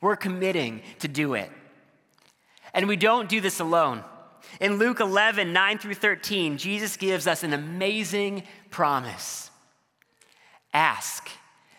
we're 0.00 0.16
committing 0.16 0.82
to 0.98 1.06
do 1.06 1.34
it. 1.34 1.48
And 2.74 2.88
we 2.88 2.96
don't 2.96 3.28
do 3.28 3.40
this 3.40 3.60
alone. 3.60 4.02
In 4.60 4.78
Luke 4.78 4.98
11, 4.98 5.52
9 5.52 5.78
through 5.78 5.94
13, 5.94 6.58
Jesus 6.58 6.96
gives 6.96 7.28
us 7.28 7.44
an 7.44 7.52
amazing 7.52 8.42
promise 8.68 9.48
Ask 10.74 11.28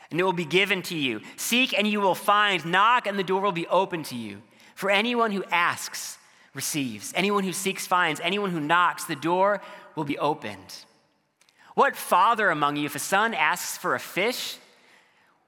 and 0.09 0.17
it 0.17 0.23
will 0.23 0.31
be 0.31 0.45
given 0.45 0.83
to 0.83 0.95
you. 0.95 1.19
Seek, 1.35 1.77
and 1.77 1.85
you 1.85 1.99
will 1.99 2.15
find. 2.15 2.63
Knock, 2.65 3.07
and 3.07 3.19
the 3.19 3.23
door 3.23 3.41
will 3.41 3.51
be 3.51 3.67
open 3.67 4.03
to 4.03 4.15
you. 4.15 4.41
For 4.75 4.89
anyone 4.89 5.31
who 5.31 5.43
asks 5.45 6.17
receives. 6.53 7.11
Anyone 7.15 7.43
who 7.43 7.51
seeks 7.51 7.87
finds. 7.87 8.21
Anyone 8.21 8.51
who 8.51 8.59
knocks, 8.59 9.03
the 9.03 9.15
door 9.15 9.59
will 9.95 10.03
be 10.03 10.19
opened. 10.19 10.85
What 11.75 11.95
father 11.95 12.49
among 12.49 12.75
you, 12.75 12.85
if 12.85 12.95
a 12.95 12.99
son 12.99 13.33
asks 13.33 13.77
for 13.77 13.95
a 13.95 13.99
fish, 13.99 14.57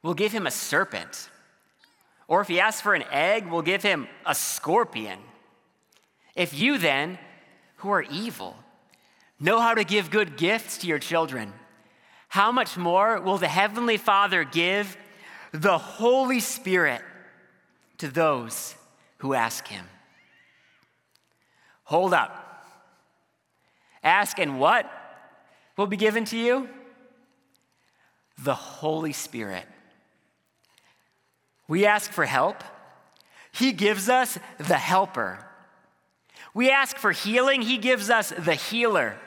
will 0.01 0.13
give 0.13 0.31
him 0.31 0.47
a 0.47 0.51
serpent? 0.51 1.29
Or 2.27 2.41
if 2.41 2.47
he 2.47 2.59
asks 2.59 2.81
for 2.81 2.95
an 2.95 3.03
egg, 3.11 3.47
will 3.47 3.61
give 3.61 3.83
him 3.83 4.07
a 4.25 4.33
scorpion? 4.33 5.19
If 6.35 6.53
you 6.53 6.77
then, 6.77 7.19
who 7.77 7.91
are 7.91 8.01
evil, 8.01 8.55
know 9.39 9.59
how 9.59 9.75
to 9.75 9.83
give 9.83 10.09
good 10.09 10.37
gifts 10.37 10.79
to 10.79 10.87
your 10.87 10.99
children, 10.99 11.53
how 12.29 12.51
much 12.51 12.75
more 12.75 13.21
will 13.21 13.37
the 13.37 13.47
Heavenly 13.47 13.97
Father 13.97 14.43
give 14.43 14.97
the 15.51 15.77
Holy 15.77 16.39
Spirit 16.39 17.01
to 17.99 18.07
those 18.07 18.75
who 19.19 19.33
ask 19.33 19.67
Him? 19.67 19.85
Hold 21.85 22.13
up. 22.13 22.41
Ask, 24.03 24.39
and 24.39 24.59
what 24.59 24.91
will 25.77 25.87
be 25.87 25.97
given 25.97 26.25
to 26.25 26.37
you? 26.37 26.69
The 28.43 28.55
Holy 28.55 29.13
Spirit. 29.13 29.65
We 31.67 31.85
ask 31.85 32.11
for 32.11 32.25
help, 32.25 32.63
He 33.51 33.71
gives 33.71 34.09
us 34.09 34.37
the 34.57 34.77
helper. 34.77 35.39
We 36.53 36.69
ask 36.69 36.97
for 36.97 37.11
healing, 37.11 37.61
He 37.61 37.77
gives 37.77 38.09
us 38.09 38.29
the 38.29 38.55
healer. 38.55 39.17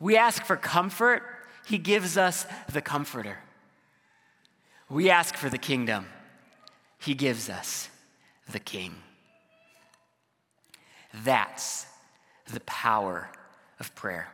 We 0.00 0.16
ask 0.16 0.44
for 0.44 0.56
comfort, 0.56 1.22
he 1.66 1.76
gives 1.78 2.16
us 2.16 2.46
the 2.72 2.80
comforter. 2.80 3.38
We 4.88 5.10
ask 5.10 5.34
for 5.34 5.50
the 5.50 5.58
kingdom. 5.58 6.06
He 6.98 7.14
gives 7.14 7.50
us 7.50 7.90
the 8.50 8.58
king. 8.58 8.94
That's 11.12 11.86
the 12.50 12.60
power 12.60 13.30
of 13.78 13.94
prayer. 13.94 14.28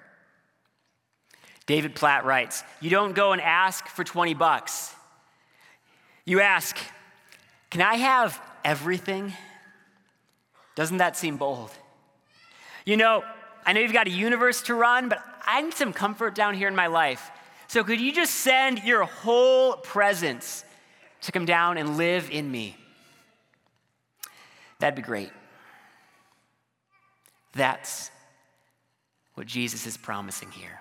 David 1.67 1.95
Platt 1.95 2.25
writes 2.25 2.63
You 2.81 2.91
don't 2.91 3.15
go 3.15 3.33
and 3.33 3.41
ask 3.41 3.87
for 3.89 4.05
20 4.05 4.35
bucks. 4.35 4.95
You 6.25 6.41
ask, 6.41 6.77
Can 7.71 7.81
I 7.81 7.95
have 7.95 8.41
everything? 8.65 9.33
Doesn't 10.75 10.99
that 10.99 11.17
seem 11.17 11.37
bold? 11.37 11.71
You 12.85 12.97
know, 12.97 13.25
I 13.65 13.73
know 13.73 13.81
you've 13.81 13.93
got 13.93 14.07
a 14.07 14.11
universe 14.11 14.63
to 14.63 14.75
run, 14.75 15.09
but 15.09 15.23
I 15.47 15.63
need 15.63 15.75
some 15.75 15.93
comfort 15.93 16.35
down 16.35 16.55
here 16.55 16.69
in 16.69 16.75
my 16.75 16.89
life. 16.89 17.31
So 17.69 17.83
could 17.83 18.01
you 18.01 18.13
just 18.13 18.35
send 18.35 18.83
your 18.85 19.05
whole 19.05 19.75
presence 19.75 20.65
to 21.23 21.33
come 21.33 21.47
down 21.47 21.79
and 21.79 21.97
live 21.97 22.31
in 22.31 22.51
me? 22.51 22.77
That'd 24.81 24.97
be 24.97 25.03
great. 25.03 25.31
That's 27.53 28.11
what 29.35 29.47
Jesus 29.47 29.87
is 29.87 29.97
promising 29.97 30.51
here. 30.51 30.81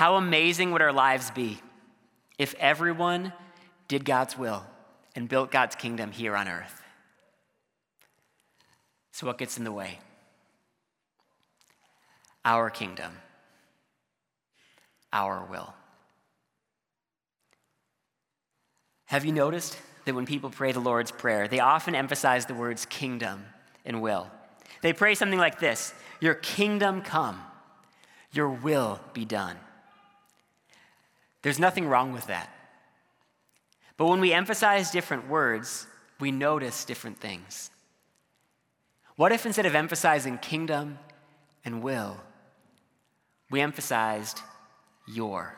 How 0.00 0.16
amazing 0.16 0.70
would 0.70 0.80
our 0.80 0.94
lives 0.94 1.30
be 1.30 1.60
if 2.38 2.54
everyone 2.58 3.34
did 3.86 4.02
God's 4.02 4.38
will 4.38 4.64
and 5.14 5.28
built 5.28 5.50
God's 5.50 5.76
kingdom 5.76 6.10
here 6.10 6.34
on 6.34 6.48
earth? 6.48 6.80
So, 9.12 9.26
what 9.26 9.36
gets 9.36 9.58
in 9.58 9.64
the 9.64 9.72
way? 9.72 9.98
our 12.46 12.70
kingdom, 12.70 13.12
our 15.12 15.44
will. 15.44 15.74
Have 19.04 19.26
you 19.26 19.32
noticed 19.32 19.78
that 20.06 20.14
when 20.14 20.24
people 20.24 20.48
pray 20.48 20.72
the 20.72 20.80
Lord's 20.80 21.12
Prayer, 21.12 21.46
they 21.46 21.60
often 21.60 21.94
emphasize 21.94 22.46
the 22.46 22.54
words 22.54 22.86
kingdom 22.86 23.44
and 23.84 24.00
will? 24.00 24.28
They 24.80 24.94
pray 24.94 25.14
something 25.14 25.38
like 25.38 25.60
this 25.60 25.92
Your 26.22 26.36
kingdom 26.36 27.02
come, 27.02 27.42
your 28.32 28.48
will 28.48 28.98
be 29.12 29.26
done. 29.26 29.58
There's 31.42 31.58
nothing 31.58 31.86
wrong 31.86 32.12
with 32.12 32.26
that. 32.26 32.50
But 33.96 34.06
when 34.06 34.20
we 34.20 34.32
emphasize 34.32 34.90
different 34.90 35.28
words, 35.28 35.86
we 36.18 36.30
notice 36.30 36.84
different 36.84 37.18
things. 37.18 37.70
What 39.16 39.32
if 39.32 39.44
instead 39.44 39.66
of 39.66 39.74
emphasizing 39.74 40.38
kingdom 40.38 40.98
and 41.64 41.82
will, 41.82 42.18
we 43.50 43.60
emphasized 43.60 44.40
your. 45.06 45.56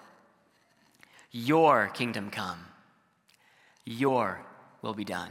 Your 1.31 1.89
kingdom 1.89 2.31
come. 2.31 2.67
Your 3.85 4.41
will 4.83 4.95
be 4.95 5.05
done. 5.05 5.31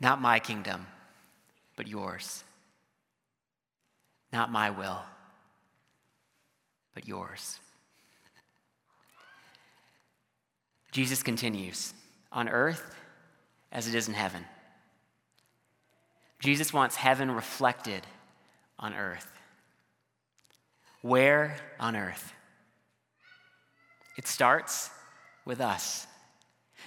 Not 0.00 0.20
my 0.20 0.38
kingdom, 0.38 0.86
but 1.76 1.86
yours. 1.86 2.44
Not 4.32 4.50
my 4.50 4.70
will, 4.70 5.02
but 6.94 7.06
yours. 7.06 7.60
Jesus 10.90 11.22
continues 11.22 11.94
on 12.32 12.48
earth 12.48 12.94
as 13.72 13.86
it 13.86 13.94
is 13.94 14.08
in 14.08 14.14
heaven. 14.14 14.44
Jesus 16.40 16.72
wants 16.72 16.96
heaven 16.96 17.30
reflected 17.30 18.06
on 18.78 18.94
earth. 18.94 19.28
Where 21.02 21.56
on 21.78 21.96
earth? 21.96 22.32
It 24.16 24.26
starts 24.26 24.90
with 25.44 25.60
us, 25.60 26.06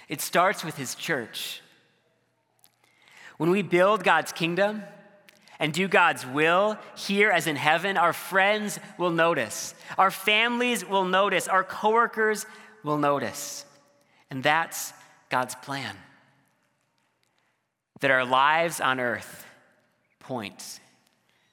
it 0.08 0.20
starts 0.20 0.64
with 0.64 0.76
His 0.76 0.94
church. 0.94 1.60
When 3.36 3.50
we 3.50 3.62
build 3.62 4.04
God's 4.04 4.30
kingdom, 4.30 4.84
and 5.58 5.72
do 5.72 5.88
God's 5.88 6.26
will 6.26 6.78
here 6.96 7.30
as 7.30 7.46
in 7.46 7.56
heaven, 7.56 7.96
our 7.96 8.12
friends 8.12 8.78
will 8.98 9.10
notice. 9.10 9.74
Our 9.96 10.10
families 10.10 10.84
will 10.84 11.04
notice. 11.04 11.48
Our 11.48 11.64
coworkers 11.64 12.46
will 12.82 12.98
notice. 12.98 13.64
And 14.34 14.42
that's 14.42 14.92
God's 15.30 15.54
plan. 15.54 15.94
That 18.00 18.10
our 18.10 18.24
lives 18.24 18.80
on 18.80 18.98
earth 18.98 19.46
point 20.18 20.80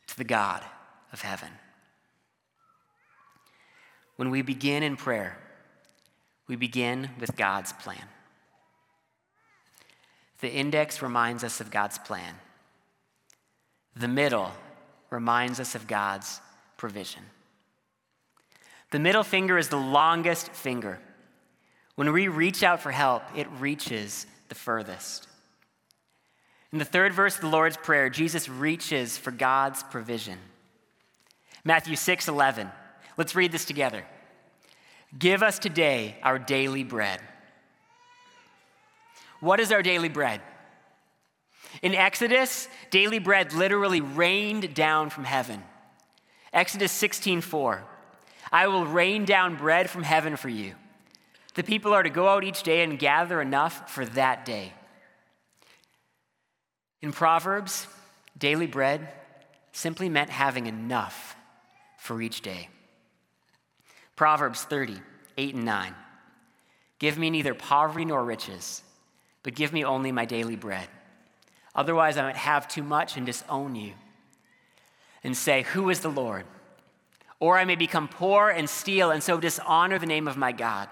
to 0.08 0.18
the 0.18 0.24
God 0.24 0.64
of 1.14 1.22
heaven. 1.22 1.50
When 4.16 4.32
we 4.32 4.42
begin 4.42 4.82
in 4.82 4.96
prayer, 4.98 5.38
we 6.48 6.56
begin 6.56 7.12
with 7.20 7.36
God's 7.36 7.72
plan. 7.72 8.02
The 10.40 10.52
index 10.52 11.04
reminds 11.04 11.44
us 11.44 11.62
of 11.62 11.70
God's 11.70 12.00
plan. 12.00 12.34
The 13.96 14.08
middle 14.08 14.52
reminds 15.12 15.60
us 15.60 15.76
of 15.76 15.86
God's 15.86 16.42
provision. 16.78 17.22
The 18.90 18.98
middle 18.98 19.24
finger 19.24 19.60
is 19.60 19.70
the 19.70 19.78
longest 19.78 20.50
finger. 20.54 21.00
When 21.96 22.12
we 22.12 22.28
reach 22.28 22.64
out 22.64 22.82
for 22.82 22.92
help, 22.92 23.24
it 23.36 23.48
reaches 23.60 24.26
the 24.50 24.56
furthest. 24.56 25.28
In 26.72 26.80
the 26.80 26.86
third 26.86 27.14
verse 27.14 27.36
of 27.36 27.42
the 27.42 27.48
Lord's 27.48 27.78
Prayer, 27.78 28.10
Jesus 28.10 28.48
reaches 28.48 29.18
for 29.18 29.32
God's 29.32 29.84
provision. 29.84 30.38
Matthew 31.64 31.96
6 31.96 32.28
11. 32.28 32.72
Let's 33.18 33.36
read 33.36 33.52
this 33.52 33.66
together. 33.66 34.06
Give 35.18 35.44
us 35.44 35.60
today 35.60 36.16
our 36.24 36.40
daily 36.40 36.84
bread. 36.84 37.20
What 39.42 39.60
is 39.60 39.72
our 39.72 39.84
daily 39.84 40.08
bread? 40.08 40.42
In 41.82 41.96
Exodus, 41.96 42.68
daily 42.90 43.20
bread 43.20 43.54
literally 43.54 44.02
rained 44.02 44.74
down 44.74 45.10
from 45.10 45.26
heaven. 45.26 45.64
Exodus 46.54 46.92
16:4. 46.92 47.84
I 48.52 48.68
will 48.68 48.86
rain 48.86 49.26
down 49.26 49.56
bread 49.56 49.90
from 49.90 50.04
heaven 50.04 50.36
for 50.36 50.50
you. 50.50 50.76
The 51.54 51.64
people 51.64 51.94
are 51.94 52.04
to 52.04 52.10
go 52.10 52.30
out 52.30 52.44
each 52.44 52.64
day 52.64 52.84
and 52.84 52.98
gather 52.98 53.42
enough 53.42 53.92
for 53.92 54.06
that 54.06 54.46
day. 54.46 54.74
In 57.02 57.12
Proverbs, 57.12 57.88
daily 58.38 58.68
bread 58.68 59.10
simply 59.72 60.08
meant 60.10 60.30
having 60.30 60.68
enough 60.68 61.36
for 61.98 62.22
each 62.22 62.42
day. 62.42 62.70
Proverbs 64.16 64.64
30, 64.64 64.98
8 65.38 65.56
and 65.56 65.66
9. 65.66 65.96
Give 67.00 67.18
me 67.18 67.30
neither 67.30 67.54
poverty 67.54 68.06
nor 68.06 68.24
riches, 68.24 68.84
but 69.44 69.56
give 69.56 69.74
me 69.74 69.84
only 69.84 70.12
my 70.12 70.26
daily 70.26 70.56
bread. 70.56 70.88
Otherwise, 71.74 72.18
I 72.18 72.24
might 72.24 72.36
have 72.36 72.68
too 72.68 72.84
much 72.84 73.18
and 73.18 73.26
disown 73.26 73.76
you 73.76 73.94
and 75.24 75.36
say, 75.36 75.64
Who 75.74 75.90
is 75.90 76.02
the 76.02 76.10
Lord? 76.10 76.46
Or 77.40 77.58
I 77.58 77.66
may 77.66 77.76
become 77.76 78.08
poor 78.08 78.50
and 78.50 78.70
steal 78.70 79.10
and 79.10 79.24
so 79.24 79.40
dishonor 79.40 79.98
the 79.98 80.06
name 80.06 80.28
of 80.28 80.38
my 80.38 80.52
God. 80.52 80.90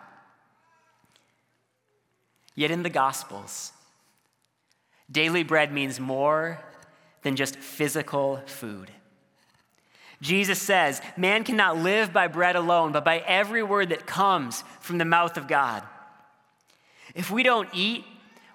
Yet 2.60 2.72
in 2.72 2.84
the 2.84 2.90
Gospels, 2.90 3.72
daily 5.10 5.44
bread 5.44 5.72
means 5.72 5.98
more 5.98 6.60
than 7.22 7.38
just 7.38 7.56
physical 7.56 8.42
food. 8.48 8.92
Jesus 10.22 10.62
says, 10.62 11.02
Man 11.16 11.46
cannot 11.46 11.78
live 11.78 12.12
by 12.12 12.28
bread 12.28 12.58
alone, 12.58 12.92
but 12.92 13.06
by 13.06 13.20
every 13.20 13.64
word 13.64 13.88
that 13.92 14.06
comes 14.06 14.66
from 14.82 14.98
the 14.98 15.06
mouth 15.06 15.38
of 15.38 15.48
God. 15.48 15.84
If 17.16 17.32
we 17.32 17.44
don't 17.44 17.70
eat, 17.72 18.04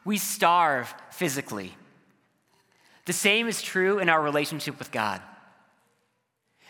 we 0.05 0.19
starve 0.19 0.95
physically. 1.11 1.75
The 3.07 3.15
same 3.15 3.49
is 3.49 3.63
true 3.63 4.01
in 4.01 4.11
our 4.11 4.21
relationship 4.21 4.79
with 4.79 4.93
God. 4.93 5.23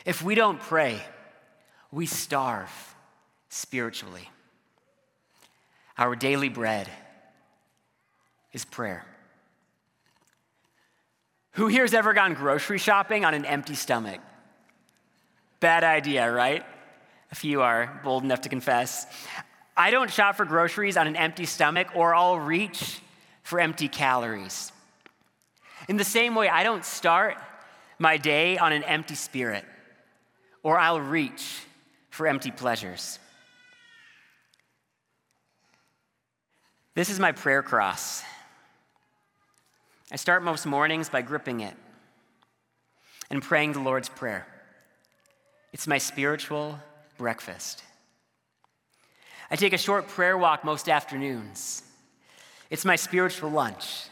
If 0.04 0.22
we 0.22 0.36
don't 0.36 0.60
pray, 0.60 1.02
we 1.90 2.06
starve 2.06 2.70
spiritually. 3.48 4.30
Our 5.98 6.14
daily 6.14 6.48
bread 6.48 6.88
is 8.54 8.64
prayer. 8.64 9.04
Who 11.52 11.66
here 11.66 11.82
has 11.82 11.92
ever 11.92 12.14
gone 12.14 12.32
grocery 12.32 12.78
shopping 12.78 13.24
on 13.24 13.34
an 13.34 13.44
empty 13.44 13.74
stomach? 13.74 14.20
Bad 15.60 15.84
idea, 15.84 16.32
right? 16.32 16.64
A 17.30 17.34
few 17.34 17.60
are 17.62 18.00
bold 18.02 18.24
enough 18.24 18.40
to 18.42 18.48
confess. 18.48 19.06
I 19.76 19.90
don't 19.90 20.10
shop 20.10 20.36
for 20.36 20.44
groceries 20.44 20.96
on 20.96 21.06
an 21.06 21.16
empty 21.16 21.46
stomach, 21.46 21.88
or 21.94 22.14
I'll 22.14 22.38
reach 22.38 23.00
for 23.42 23.60
empty 23.60 23.88
calories. 23.88 24.72
In 25.88 25.96
the 25.96 26.04
same 26.04 26.34
way, 26.34 26.48
I 26.48 26.62
don't 26.62 26.84
start 26.84 27.36
my 27.98 28.16
day 28.16 28.56
on 28.56 28.72
an 28.72 28.84
empty 28.84 29.14
spirit, 29.14 29.64
or 30.62 30.78
I'll 30.78 31.00
reach 31.00 31.60
for 32.10 32.26
empty 32.26 32.50
pleasures. 32.50 33.18
This 36.94 37.10
is 37.10 37.18
my 37.18 37.32
prayer 37.32 37.62
cross. 37.62 38.22
I 40.12 40.16
start 40.16 40.42
most 40.42 40.66
mornings 40.66 41.08
by 41.08 41.22
gripping 41.22 41.60
it 41.60 41.74
and 43.30 43.42
praying 43.42 43.72
the 43.72 43.80
Lord's 43.80 44.08
Prayer. 44.08 44.46
It's 45.72 45.86
my 45.86 45.98
spiritual 45.98 46.78
breakfast. 47.16 47.82
I 49.50 49.56
take 49.56 49.72
a 49.72 49.78
short 49.78 50.08
prayer 50.08 50.36
walk 50.36 50.64
most 50.64 50.88
afternoons. 50.88 51.82
It's 52.70 52.84
my 52.84 52.96
spiritual 52.96 53.50
lunch. 53.50 54.04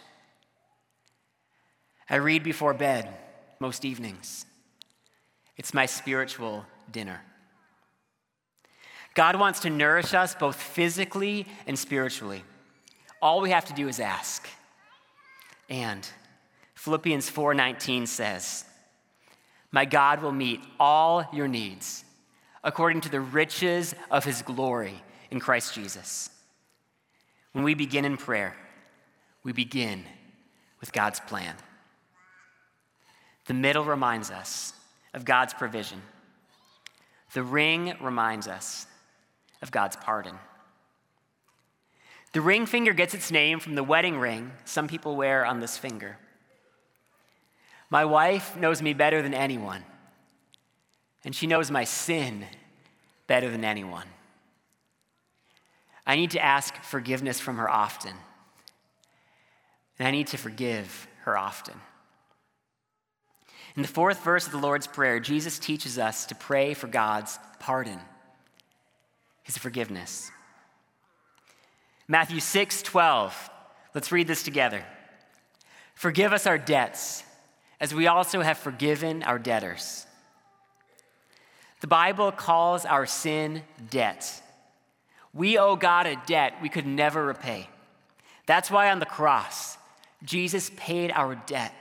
I 2.08 2.16
read 2.16 2.42
before 2.42 2.74
bed 2.74 3.08
most 3.60 3.84
evenings. 3.84 4.44
It's 5.56 5.72
my 5.72 5.86
spiritual 5.86 6.64
dinner. 6.90 7.20
God 9.14 9.36
wants 9.36 9.60
to 9.60 9.70
nourish 9.70 10.14
us 10.14 10.34
both 10.34 10.56
physically 10.56 11.46
and 11.66 11.78
spiritually. 11.78 12.42
All 13.20 13.40
we 13.40 13.50
have 13.50 13.66
to 13.66 13.74
do 13.74 13.88
is 13.88 14.00
ask. 14.00 14.48
And 15.72 16.06
Philippians 16.74 17.30
4:19 17.30 18.06
says, 18.06 18.66
"My 19.70 19.86
God 19.86 20.20
will 20.20 20.30
meet 20.30 20.62
all 20.78 21.26
your 21.32 21.48
needs 21.48 22.04
according 22.62 23.00
to 23.00 23.08
the 23.08 23.22
riches 23.22 23.94
of 24.10 24.24
his 24.24 24.42
glory 24.42 25.02
in 25.30 25.40
Christ 25.40 25.72
Jesus." 25.72 26.28
When 27.52 27.64
we 27.64 27.72
begin 27.72 28.04
in 28.04 28.18
prayer, 28.18 28.54
we 29.42 29.52
begin 29.52 30.06
with 30.78 30.92
God's 30.92 31.20
plan. 31.20 31.56
The 33.46 33.54
middle 33.54 33.84
reminds 33.84 34.30
us 34.30 34.74
of 35.14 35.24
God's 35.24 35.54
provision. 35.54 36.02
The 37.32 37.42
ring 37.42 37.96
reminds 37.98 38.46
us 38.46 38.86
of 39.62 39.70
God's 39.70 39.96
pardon. 39.96 40.38
The 42.32 42.40
ring 42.40 42.64
finger 42.64 42.94
gets 42.94 43.14
its 43.14 43.30
name 43.30 43.60
from 43.60 43.74
the 43.74 43.84
wedding 43.84 44.18
ring 44.18 44.52
some 44.64 44.88
people 44.88 45.16
wear 45.16 45.44
on 45.44 45.60
this 45.60 45.76
finger. 45.76 46.16
My 47.90 48.06
wife 48.06 48.56
knows 48.56 48.80
me 48.80 48.94
better 48.94 49.20
than 49.20 49.34
anyone, 49.34 49.84
and 51.24 51.34
she 51.34 51.46
knows 51.46 51.70
my 51.70 51.84
sin 51.84 52.46
better 53.26 53.50
than 53.50 53.64
anyone. 53.64 54.06
I 56.06 56.16
need 56.16 56.30
to 56.30 56.42
ask 56.42 56.74
forgiveness 56.82 57.38
from 57.38 57.58
her 57.58 57.68
often, 57.68 58.14
and 59.98 60.08
I 60.08 60.10
need 60.10 60.28
to 60.28 60.38
forgive 60.38 61.06
her 61.24 61.36
often. 61.36 61.74
In 63.76 63.82
the 63.82 63.88
fourth 63.88 64.24
verse 64.24 64.46
of 64.46 64.52
the 64.52 64.58
Lord's 64.58 64.86
Prayer, 64.86 65.20
Jesus 65.20 65.58
teaches 65.58 65.98
us 65.98 66.26
to 66.26 66.34
pray 66.34 66.72
for 66.72 66.88
God's 66.88 67.38
pardon, 67.58 68.00
his 69.42 69.58
forgiveness. 69.58 70.31
Matthew 72.08 72.40
6 72.40 72.82
12. 72.82 73.50
Let's 73.94 74.12
read 74.12 74.26
this 74.26 74.42
together. 74.42 74.84
Forgive 75.94 76.32
us 76.32 76.46
our 76.46 76.58
debts, 76.58 77.22
as 77.80 77.94
we 77.94 78.06
also 78.06 78.40
have 78.40 78.58
forgiven 78.58 79.22
our 79.22 79.38
debtors. 79.38 80.06
The 81.80 81.86
Bible 81.86 82.32
calls 82.32 82.84
our 82.84 83.06
sin 83.06 83.62
debt. 83.90 84.42
We 85.34 85.58
owe 85.58 85.76
God 85.76 86.06
a 86.06 86.20
debt 86.26 86.54
we 86.62 86.68
could 86.68 86.86
never 86.86 87.24
repay. 87.24 87.68
That's 88.46 88.70
why 88.70 88.90
on 88.90 88.98
the 88.98 89.06
cross, 89.06 89.78
Jesus 90.22 90.70
paid 90.76 91.10
our 91.12 91.34
debt 91.34 91.74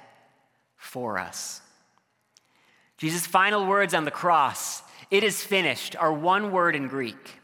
for 0.78 1.20
us. 1.20 1.62
Jesus' 2.98 3.26
final 3.26 3.66
words 3.66 3.94
on 3.94 4.06
the 4.06 4.12
cross, 4.12 4.84
it 5.10 5.24
is 5.24 5.44
finished, 5.44 5.96
are 5.96 6.14
one 6.14 6.52
word 6.52 6.76
in 6.76 6.88
Greek, 6.88 7.40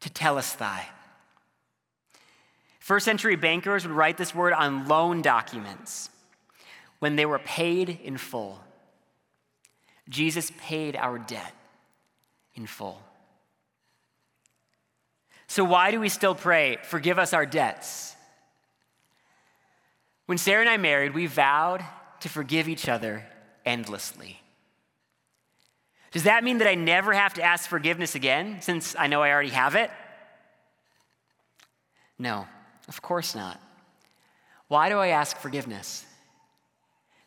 tetelestai. 0.00 0.80
First 2.84 3.06
century 3.06 3.34
bankers 3.34 3.86
would 3.86 3.96
write 3.96 4.18
this 4.18 4.34
word 4.34 4.52
on 4.52 4.86
loan 4.86 5.22
documents 5.22 6.10
when 6.98 7.16
they 7.16 7.24
were 7.24 7.38
paid 7.38 7.98
in 8.04 8.18
full. 8.18 8.60
Jesus 10.10 10.52
paid 10.60 10.94
our 10.94 11.18
debt 11.18 11.54
in 12.54 12.66
full. 12.66 13.00
So, 15.46 15.64
why 15.64 15.92
do 15.92 15.98
we 15.98 16.10
still 16.10 16.34
pray, 16.34 16.76
forgive 16.82 17.18
us 17.18 17.32
our 17.32 17.46
debts? 17.46 18.14
When 20.26 20.36
Sarah 20.36 20.60
and 20.60 20.68
I 20.68 20.76
married, 20.76 21.14
we 21.14 21.24
vowed 21.24 21.82
to 22.20 22.28
forgive 22.28 22.68
each 22.68 22.86
other 22.86 23.24
endlessly. 23.64 24.42
Does 26.10 26.24
that 26.24 26.44
mean 26.44 26.58
that 26.58 26.68
I 26.68 26.74
never 26.74 27.14
have 27.14 27.32
to 27.34 27.42
ask 27.42 27.66
forgiveness 27.66 28.14
again 28.14 28.60
since 28.60 28.94
I 28.94 29.06
know 29.06 29.22
I 29.22 29.30
already 29.30 29.48
have 29.48 29.74
it? 29.74 29.90
No, 32.18 32.46
of 32.88 33.02
course 33.02 33.34
not. 33.34 33.60
Why 34.68 34.88
do 34.88 34.98
I 34.98 35.08
ask 35.08 35.36
forgiveness? 35.36 36.04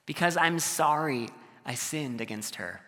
Because 0.05 0.37
I'm 0.37 0.59
sorry 0.59 1.29
I 1.65 1.75
sinned 1.75 2.21
against 2.21 2.55
her. 2.55 2.81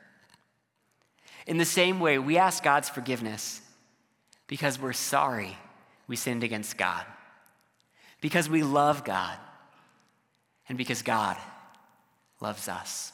In 1.45 1.57
the 1.57 1.65
same 1.65 1.99
way, 1.99 2.19
we 2.19 2.37
ask 2.37 2.63
God's 2.63 2.89
forgiveness 2.89 3.61
because 4.47 4.79
we're 4.79 4.93
sorry 4.93 5.57
we 6.07 6.15
sinned 6.15 6.43
against 6.43 6.77
God, 6.77 7.05
because 8.19 8.49
we 8.49 8.63
love 8.63 9.03
God, 9.03 9.37
and 10.67 10.77
because 10.77 11.03
God 11.03 11.37
loves 12.41 12.67
us. 12.67 13.11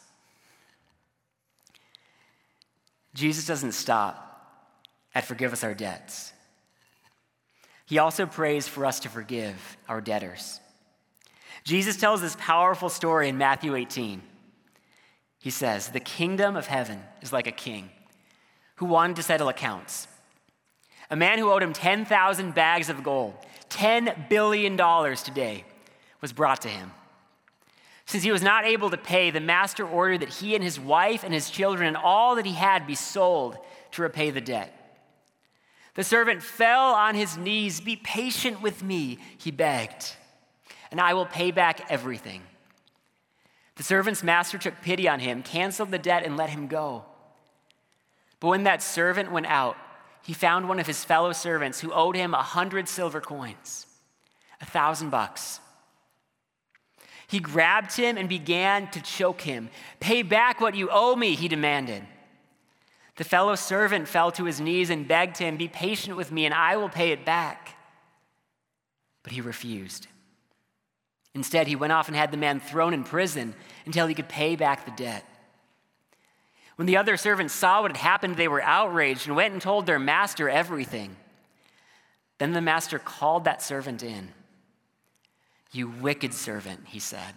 Jesus 3.13 3.45
doesn't 3.45 3.73
stop 3.73 4.21
at 5.13 5.25
forgive 5.25 5.53
us 5.53 5.63
our 5.63 5.73
debts. 5.73 6.33
He 7.85 7.99
also 7.99 8.25
prays 8.25 8.67
for 8.67 8.85
us 8.85 8.99
to 9.01 9.09
forgive 9.09 9.77
our 9.87 10.01
debtors. 10.01 10.59
Jesus 11.63 11.97
tells 11.97 12.21
this 12.21 12.35
powerful 12.39 12.89
story 12.89 13.29
in 13.29 13.37
Matthew 13.37 13.75
18. 13.75 14.21
He 15.39 15.49
says, 15.49 15.89
The 15.89 15.99
kingdom 15.99 16.55
of 16.55 16.67
heaven 16.67 17.01
is 17.21 17.31
like 17.31 17.47
a 17.47 17.51
king 17.51 17.89
who 18.75 18.85
wanted 18.85 19.15
to 19.17 19.23
settle 19.23 19.49
accounts. 19.49 20.07
A 21.09 21.15
man 21.15 21.37
who 21.37 21.51
owed 21.51 21.61
him 21.61 21.73
10,000 21.73 22.55
bags 22.55 22.89
of 22.89 23.03
gold, 23.03 23.35
$10 23.69 24.29
billion 24.29 24.75
today, 25.17 25.63
was 26.21 26.33
brought 26.33 26.61
to 26.61 26.67
him. 26.67 26.91
Since 28.07 28.23
he 28.23 28.31
was 28.31 28.43
not 28.43 28.65
able 28.65 28.89
to 28.89 28.97
pay, 28.97 29.31
the 29.31 29.39
master 29.39 29.87
ordered 29.87 30.21
that 30.21 30.29
he 30.29 30.55
and 30.55 30.63
his 30.63 30.79
wife 30.79 31.23
and 31.23 31.33
his 31.33 31.49
children 31.49 31.87
and 31.87 31.97
all 31.97 32.35
that 32.35 32.45
he 32.45 32.53
had 32.53 32.85
be 32.85 32.95
sold 32.95 33.57
to 33.91 34.01
repay 34.01 34.29
the 34.29 34.41
debt. 34.41 34.74
The 35.95 36.03
servant 36.03 36.43
fell 36.43 36.93
on 36.93 37.15
his 37.15 37.37
knees. 37.37 37.81
Be 37.81 37.95
patient 37.95 38.61
with 38.61 38.83
me, 38.83 39.17
he 39.37 39.49
begged, 39.49 40.15
and 40.91 41.01
I 41.01 41.13
will 41.13 41.25
pay 41.25 41.51
back 41.51 41.89
everything. 41.89 42.43
The 43.75 43.83
servant's 43.83 44.23
master 44.23 44.57
took 44.57 44.81
pity 44.81 45.07
on 45.07 45.19
him, 45.19 45.41
canceled 45.41 45.91
the 45.91 45.97
debt, 45.97 46.23
and 46.23 46.37
let 46.37 46.49
him 46.49 46.67
go. 46.67 47.05
But 48.39 48.49
when 48.49 48.63
that 48.63 48.83
servant 48.83 49.31
went 49.31 49.47
out, 49.47 49.77
he 50.21 50.33
found 50.33 50.67
one 50.67 50.79
of 50.79 50.87
his 50.87 51.03
fellow 51.03 51.33
servants 51.33 51.79
who 51.79 51.91
owed 51.91 52.15
him 52.15 52.33
a 52.33 52.41
hundred 52.41 52.87
silver 52.87 53.21
coins, 53.21 53.85
a 54.61 54.65
thousand 54.65 55.09
bucks. 55.09 55.59
He 57.27 57.39
grabbed 57.39 57.95
him 57.95 58.17
and 58.17 58.29
began 58.29 58.89
to 58.91 59.01
choke 59.01 59.41
him. 59.41 59.69
Pay 59.99 60.21
back 60.21 60.61
what 60.61 60.75
you 60.75 60.89
owe 60.91 61.15
me, 61.15 61.35
he 61.35 61.47
demanded. 61.47 62.03
The 63.15 63.23
fellow 63.23 63.55
servant 63.55 64.07
fell 64.07 64.31
to 64.33 64.43
his 64.43 64.59
knees 64.59 64.89
and 64.89 65.07
begged 65.07 65.37
him, 65.37 65.57
Be 65.57 65.67
patient 65.67 66.17
with 66.17 66.31
me, 66.31 66.45
and 66.45 66.53
I 66.53 66.75
will 66.77 66.89
pay 66.89 67.11
it 67.11 67.25
back. 67.25 67.75
But 69.23 69.31
he 69.31 69.41
refused. 69.41 70.07
Instead, 71.33 71.67
he 71.67 71.75
went 71.75 71.93
off 71.93 72.07
and 72.07 72.15
had 72.15 72.31
the 72.31 72.37
man 72.37 72.59
thrown 72.59 72.93
in 72.93 73.03
prison 73.03 73.55
until 73.85 74.07
he 74.07 74.15
could 74.15 74.29
pay 74.29 74.55
back 74.55 74.85
the 74.85 74.91
debt. 74.91 75.25
When 76.75 76.85
the 76.85 76.97
other 76.97 77.15
servants 77.15 77.53
saw 77.53 77.81
what 77.81 77.91
had 77.91 77.97
happened, 77.97 78.35
they 78.35 78.49
were 78.49 78.61
outraged 78.61 79.27
and 79.27 79.35
went 79.35 79.53
and 79.53 79.61
told 79.61 79.85
their 79.85 79.99
master 79.99 80.49
everything. 80.49 81.15
Then 82.37 82.51
the 82.51 82.61
master 82.61 82.99
called 82.99 83.45
that 83.45 83.61
servant 83.61 84.03
in. 84.03 84.29
You 85.71 85.87
wicked 85.89 86.33
servant, 86.33 86.81
he 86.87 86.99
said. 86.99 87.33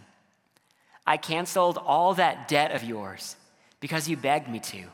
I 1.07 1.17
canceled 1.17 1.79
all 1.79 2.15
that 2.15 2.49
debt 2.49 2.73
of 2.73 2.83
yours 2.83 3.37
because 3.81 4.09
you 4.09 4.17
begged 4.17 4.49
me 4.49 4.59
to. 4.61 4.85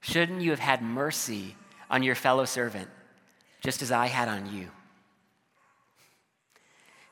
Shouldn't 0.00 0.42
you 0.42 0.50
have 0.50 0.60
had 0.60 0.82
mercy 0.82 1.56
on 1.90 2.02
your 2.02 2.14
fellow 2.14 2.44
servant, 2.44 2.88
just 3.62 3.82
as 3.82 3.90
I 3.90 4.06
had 4.06 4.28
on 4.28 4.54
you? 4.54 4.68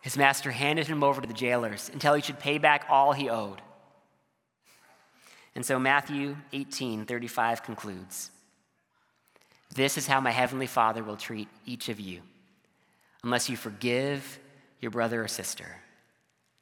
His 0.00 0.16
master 0.16 0.52
handed 0.52 0.86
him 0.86 1.02
over 1.02 1.20
to 1.20 1.26
the 1.26 1.34
jailers 1.34 1.90
until 1.92 2.14
he 2.14 2.22
should 2.22 2.38
pay 2.38 2.58
back 2.58 2.86
all 2.88 3.12
he 3.12 3.28
owed. 3.28 3.60
And 5.56 5.66
so 5.66 5.78
Matthew 5.78 6.36
18 6.52 7.06
35 7.06 7.62
concludes 7.62 8.30
This 9.74 9.98
is 9.98 10.06
how 10.06 10.20
my 10.20 10.30
heavenly 10.30 10.68
Father 10.68 11.02
will 11.02 11.16
treat 11.16 11.48
each 11.64 11.88
of 11.88 11.98
you, 11.98 12.20
unless 13.24 13.48
you 13.48 13.56
forgive 13.56 14.38
your 14.80 14.92
brother 14.92 15.24
or 15.24 15.28
sister 15.28 15.66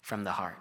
from 0.00 0.24
the 0.24 0.32
heart. 0.32 0.58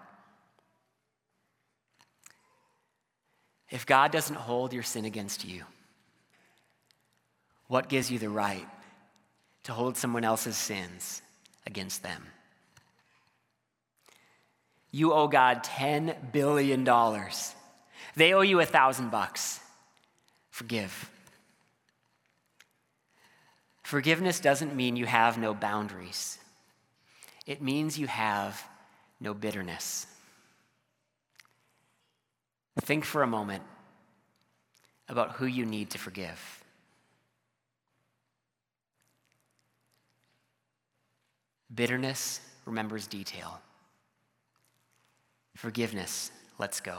If 3.74 3.86
God 3.86 4.12
doesn't 4.12 4.36
hold 4.36 4.72
your 4.72 4.84
sin 4.84 5.04
against 5.04 5.44
you, 5.44 5.64
what 7.66 7.88
gives 7.88 8.08
you 8.08 8.20
the 8.20 8.28
right 8.28 8.68
to 9.64 9.72
hold 9.72 9.96
someone 9.96 10.22
else's 10.22 10.56
sins 10.56 11.22
against 11.66 12.04
them? 12.04 12.22
You 14.92 15.12
owe 15.12 15.26
God 15.26 15.64
$10 15.64 16.30
billion. 16.30 16.84
They 18.14 18.32
owe 18.32 18.42
you 18.42 18.60
a 18.60 18.64
thousand 18.64 19.10
bucks. 19.10 19.58
Forgive. 20.50 21.10
Forgiveness 23.82 24.38
doesn't 24.38 24.76
mean 24.76 24.94
you 24.94 25.06
have 25.06 25.36
no 25.36 25.52
boundaries. 25.52 26.38
It 27.44 27.60
means 27.60 27.98
you 27.98 28.06
have 28.06 28.64
no 29.18 29.34
bitterness. 29.34 30.06
Think 32.80 33.04
for 33.04 33.22
a 33.22 33.26
moment 33.26 33.62
about 35.08 35.32
who 35.32 35.46
you 35.46 35.64
need 35.64 35.90
to 35.90 35.98
forgive. 35.98 36.64
Bitterness 41.74 42.40
remembers 42.66 43.06
detail. 43.06 43.60
Forgiveness, 45.56 46.30
let's 46.58 46.80
go. 46.80 46.98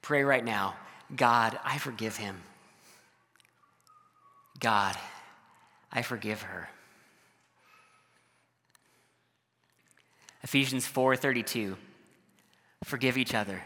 Pray 0.00 0.24
right 0.24 0.44
now 0.44 0.74
God, 1.14 1.58
I 1.62 1.78
forgive 1.78 2.16
him. 2.16 2.42
God, 4.58 4.96
I 5.92 6.02
forgive 6.02 6.42
her. 6.42 6.68
Ephesians 10.42 10.86
4:32 10.86 11.76
Forgive 12.84 13.16
each 13.16 13.34
other 13.34 13.62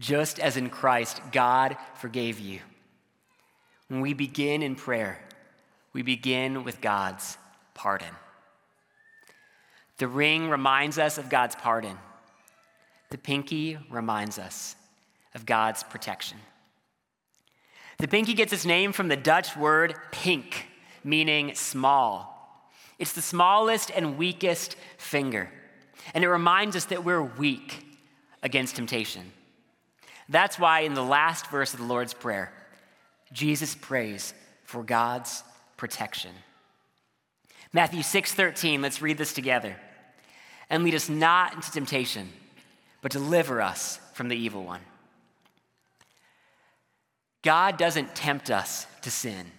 just 0.00 0.40
as 0.40 0.56
in 0.56 0.70
Christ 0.70 1.20
God 1.30 1.76
forgave 1.94 2.40
you. 2.40 2.58
When 3.88 4.00
we 4.00 4.14
begin 4.14 4.62
in 4.62 4.74
prayer, 4.74 5.20
we 5.92 6.02
begin 6.02 6.64
with 6.64 6.80
God's 6.80 7.36
pardon. 7.74 8.14
The 9.98 10.08
ring 10.08 10.48
reminds 10.48 10.98
us 10.98 11.18
of 11.18 11.28
God's 11.28 11.54
pardon. 11.54 11.98
The 13.10 13.18
pinky 13.18 13.76
reminds 13.90 14.38
us 14.38 14.74
of 15.34 15.44
God's 15.44 15.82
protection. 15.82 16.38
The 17.98 18.08
pinky 18.08 18.32
gets 18.32 18.52
its 18.52 18.64
name 18.64 18.92
from 18.92 19.08
the 19.08 19.16
Dutch 19.16 19.56
word 19.56 19.94
pink, 20.10 20.68
meaning 21.04 21.54
small. 21.54 22.70
It's 22.98 23.12
the 23.12 23.20
smallest 23.20 23.90
and 23.90 24.16
weakest 24.16 24.76
finger, 24.96 25.50
and 26.14 26.24
it 26.24 26.30
reminds 26.30 26.76
us 26.76 26.86
that 26.86 27.04
we're 27.04 27.22
weak 27.22 27.89
against 28.42 28.76
temptation. 28.76 29.32
That's 30.28 30.58
why 30.58 30.80
in 30.80 30.94
the 30.94 31.02
last 31.02 31.48
verse 31.48 31.74
of 31.74 31.80
the 31.80 31.86
Lord's 31.86 32.14
Prayer, 32.14 32.52
Jesus 33.32 33.74
prays 33.74 34.32
for 34.64 34.82
God's 34.82 35.42
protection. 35.76 36.32
Matthew 37.72 38.02
6:13, 38.02 38.82
let's 38.82 39.02
read 39.02 39.18
this 39.18 39.32
together 39.32 39.76
and 40.68 40.84
lead 40.84 40.94
us 40.94 41.08
not 41.08 41.54
into 41.54 41.70
temptation, 41.70 42.32
but 43.02 43.12
deliver 43.12 43.60
us 43.60 43.98
from 44.14 44.28
the 44.28 44.36
evil 44.36 44.64
one. 44.64 44.80
God 47.42 47.76
doesn't 47.76 48.14
tempt 48.14 48.50
us 48.50 48.86
to 49.02 49.10
sin. 49.10 49.50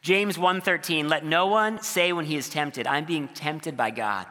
James 0.00 0.38
1:13 0.38 1.08
let 1.08 1.24
no 1.24 1.46
one 1.46 1.82
say 1.82 2.12
when 2.12 2.24
he 2.24 2.36
is 2.36 2.48
tempted 2.48 2.86
I'm 2.86 3.04
being 3.04 3.28
tempted 3.28 3.76
by 3.76 3.90
God. 3.90 4.26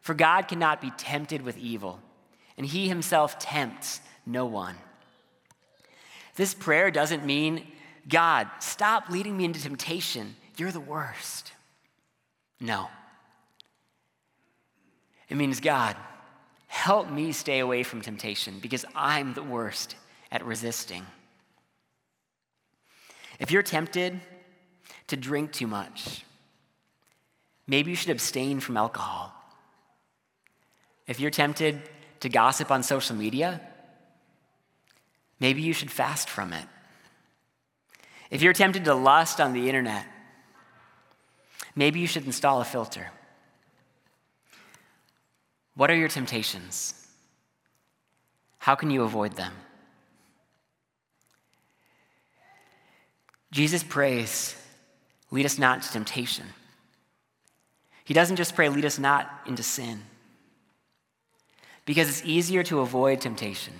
For 0.00 0.14
God 0.14 0.48
cannot 0.48 0.80
be 0.80 0.90
tempted 0.92 1.42
with 1.42 1.58
evil, 1.58 2.00
and 2.58 2.66
he 2.66 2.88
himself 2.88 3.38
tempts 3.38 4.00
no 4.26 4.44
one. 4.44 4.76
This 6.34 6.52
prayer 6.52 6.90
doesn't 6.90 7.24
mean 7.24 7.66
God, 8.06 8.48
stop 8.60 9.10
leading 9.10 9.36
me 9.36 9.44
into 9.44 9.62
temptation. 9.62 10.36
You're 10.56 10.72
the 10.72 10.80
worst. 10.80 11.52
No. 12.60 12.88
It 15.28 15.36
means, 15.36 15.60
God, 15.60 15.94
help 16.66 17.10
me 17.10 17.32
stay 17.32 17.58
away 17.58 17.82
from 17.82 18.00
temptation 18.00 18.58
because 18.60 18.84
I'm 18.94 19.34
the 19.34 19.42
worst 19.42 19.94
at 20.32 20.44
resisting. 20.44 21.04
If 23.38 23.50
you're 23.50 23.62
tempted 23.62 24.20
to 25.08 25.16
drink 25.16 25.52
too 25.52 25.66
much, 25.66 26.24
maybe 27.66 27.90
you 27.90 27.96
should 27.96 28.10
abstain 28.10 28.58
from 28.58 28.76
alcohol. 28.76 29.32
If 31.06 31.20
you're 31.20 31.30
tempted 31.30 31.82
to 32.20 32.28
gossip 32.28 32.70
on 32.70 32.82
social 32.82 33.16
media, 33.16 33.60
maybe 35.40 35.62
you 35.62 35.72
should 35.72 35.90
fast 35.90 36.28
from 36.28 36.52
it. 36.52 36.66
If 38.30 38.42
you're 38.42 38.52
tempted 38.52 38.84
to 38.84 38.94
lust 38.94 39.40
on 39.40 39.52
the 39.52 39.68
internet, 39.68 40.04
maybe 41.74 42.00
you 42.00 42.06
should 42.06 42.26
install 42.26 42.60
a 42.60 42.64
filter. 42.64 43.10
What 45.74 45.90
are 45.90 45.96
your 45.96 46.08
temptations? 46.08 46.94
How 48.58 48.74
can 48.74 48.90
you 48.90 49.04
avoid 49.04 49.32
them? 49.34 49.52
Jesus 53.50 53.82
prays, 53.82 54.54
lead 55.30 55.46
us 55.46 55.58
not 55.58 55.78
into 55.78 55.90
temptation. 55.90 56.44
He 58.04 58.12
doesn't 58.12 58.36
just 58.36 58.54
pray, 58.54 58.68
lead 58.68 58.84
us 58.84 58.98
not 58.98 59.30
into 59.46 59.62
sin. 59.62 60.02
Because 61.88 62.10
it's 62.10 62.22
easier 62.26 62.62
to 62.64 62.80
avoid 62.80 63.22
temptation 63.22 63.72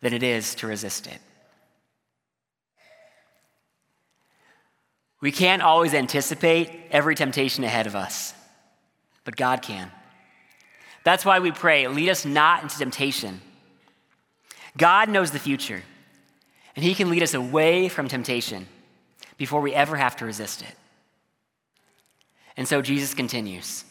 than 0.00 0.12
it 0.12 0.24
is 0.24 0.56
to 0.56 0.66
resist 0.66 1.06
it. 1.06 1.20
We 5.20 5.30
can't 5.30 5.62
always 5.62 5.94
anticipate 5.94 6.72
every 6.90 7.14
temptation 7.14 7.62
ahead 7.62 7.86
of 7.86 7.94
us, 7.94 8.34
but 9.22 9.36
God 9.36 9.62
can. 9.62 9.92
That's 11.04 11.24
why 11.24 11.38
we 11.38 11.52
pray, 11.52 11.86
lead 11.86 12.08
us 12.08 12.24
not 12.24 12.64
into 12.64 12.78
temptation. 12.78 13.40
God 14.76 15.08
knows 15.08 15.30
the 15.30 15.38
future, 15.38 15.84
and 16.74 16.84
He 16.84 16.96
can 16.96 17.10
lead 17.10 17.22
us 17.22 17.34
away 17.34 17.88
from 17.88 18.08
temptation 18.08 18.66
before 19.36 19.60
we 19.60 19.72
ever 19.72 19.94
have 19.94 20.16
to 20.16 20.24
resist 20.24 20.62
it. 20.62 20.74
And 22.56 22.66
so 22.66 22.82
Jesus 22.82 23.14
continues 23.14 23.84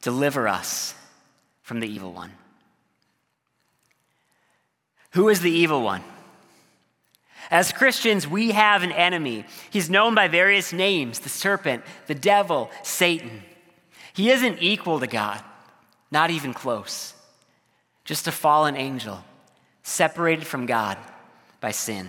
Deliver 0.00 0.46
us 0.46 0.94
from 1.64 1.80
the 1.80 1.88
evil 1.88 2.12
one. 2.12 2.30
Who 5.12 5.28
is 5.30 5.40
the 5.40 5.50
evil 5.50 5.82
one? 5.82 6.04
As 7.50 7.72
Christians, 7.72 8.28
we 8.28 8.52
have 8.52 8.82
an 8.82 8.92
enemy. 8.92 9.46
He's 9.70 9.90
known 9.90 10.14
by 10.14 10.28
various 10.28 10.72
names 10.72 11.20
the 11.20 11.28
serpent, 11.28 11.82
the 12.06 12.14
devil, 12.14 12.70
Satan. 12.82 13.42
He 14.12 14.30
isn't 14.30 14.58
equal 14.60 15.00
to 15.00 15.06
God. 15.06 15.42
not 16.10 16.30
even 16.30 16.54
close, 16.54 17.12
just 18.04 18.28
a 18.28 18.32
fallen 18.32 18.76
angel, 18.76 19.24
separated 19.82 20.46
from 20.46 20.64
God 20.64 20.96
by 21.60 21.72
sin. 21.72 22.08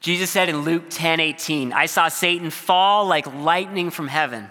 Jesus 0.00 0.30
said 0.30 0.48
in 0.48 0.62
Luke 0.62 0.84
10 0.90 1.20
18, 1.20 1.72
I 1.72 1.86
saw 1.86 2.08
Satan 2.08 2.50
fall 2.50 3.06
like 3.06 3.32
lightning 3.32 3.90
from 3.90 4.08
heaven. 4.08 4.50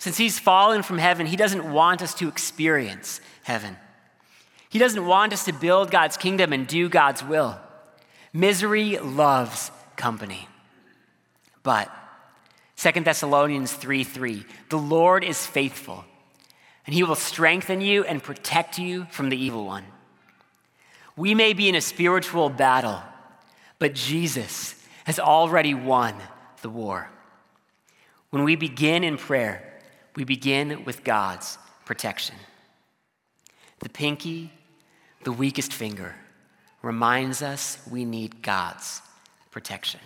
Since 0.00 0.16
he's 0.16 0.38
fallen 0.38 0.82
from 0.82 0.96
heaven, 0.96 1.26
he 1.26 1.36
doesn't 1.36 1.70
want 1.70 2.00
us 2.00 2.14
to 2.14 2.28
experience 2.28 3.20
heaven. 3.42 3.76
He 4.70 4.78
doesn't 4.78 5.04
want 5.04 5.34
us 5.34 5.44
to 5.44 5.52
build 5.52 5.90
God's 5.90 6.16
kingdom 6.16 6.54
and 6.54 6.66
do 6.66 6.88
God's 6.88 7.22
will. 7.22 7.60
Misery 8.32 8.96
loves 8.98 9.70
company. 9.96 10.48
But 11.62 11.90
2 12.78 13.02
Thessalonians 13.02 13.74
3 13.74 14.02
3, 14.02 14.46
the 14.70 14.78
Lord 14.78 15.22
is 15.22 15.46
faithful, 15.46 16.06
and 16.86 16.94
he 16.94 17.02
will 17.02 17.14
strengthen 17.14 17.82
you 17.82 18.02
and 18.04 18.22
protect 18.22 18.78
you 18.78 19.06
from 19.10 19.28
the 19.28 19.36
evil 19.36 19.66
one. 19.66 19.84
We 21.14 21.34
may 21.34 21.52
be 21.52 21.68
in 21.68 21.74
a 21.74 21.82
spiritual 21.82 22.48
battle, 22.48 23.02
but 23.78 23.94
Jesus 23.94 24.82
has 25.04 25.18
already 25.18 25.74
won 25.74 26.14
the 26.62 26.70
war. 26.70 27.10
When 28.30 28.44
we 28.44 28.56
begin 28.56 29.04
in 29.04 29.18
prayer, 29.18 29.66
we 30.16 30.24
begin 30.24 30.84
with 30.84 31.04
God's 31.04 31.58
protection. 31.84 32.36
The 33.80 33.88
pinky, 33.88 34.52
the 35.24 35.32
weakest 35.32 35.72
finger, 35.72 36.14
reminds 36.82 37.42
us 37.42 37.78
we 37.90 38.04
need 38.04 38.42
God's 38.42 39.02
protection. 39.50 40.00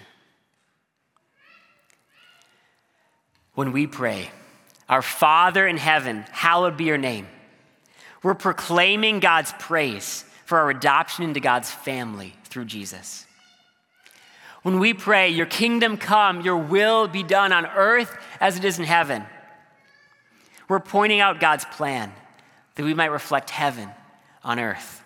When 3.54 3.72
we 3.72 3.86
pray, 3.86 4.30
Our 4.88 5.02
Father 5.02 5.66
in 5.66 5.76
heaven, 5.76 6.24
hallowed 6.30 6.76
be 6.76 6.84
your 6.84 6.98
name, 6.98 7.28
we're 8.22 8.34
proclaiming 8.34 9.20
God's 9.20 9.52
praise 9.58 10.24
for 10.44 10.58
our 10.58 10.70
adoption 10.70 11.24
into 11.24 11.40
God's 11.40 11.70
family 11.70 12.34
through 12.44 12.64
Jesus. 12.64 13.26
When 14.62 14.78
we 14.78 14.94
pray, 14.94 15.28
Your 15.28 15.46
kingdom 15.46 15.96
come, 15.98 16.40
Your 16.40 16.56
will 16.56 17.06
be 17.06 17.22
done 17.22 17.52
on 17.52 17.66
earth 17.66 18.16
as 18.40 18.56
it 18.56 18.64
is 18.64 18.78
in 18.78 18.84
heaven, 18.84 19.24
we're 20.68 20.80
pointing 20.80 21.20
out 21.20 21.40
God's 21.40 21.64
plan 21.64 22.12
that 22.74 22.84
we 22.84 22.94
might 22.94 23.10
reflect 23.10 23.50
heaven 23.50 23.90
on 24.42 24.58
earth. 24.58 25.02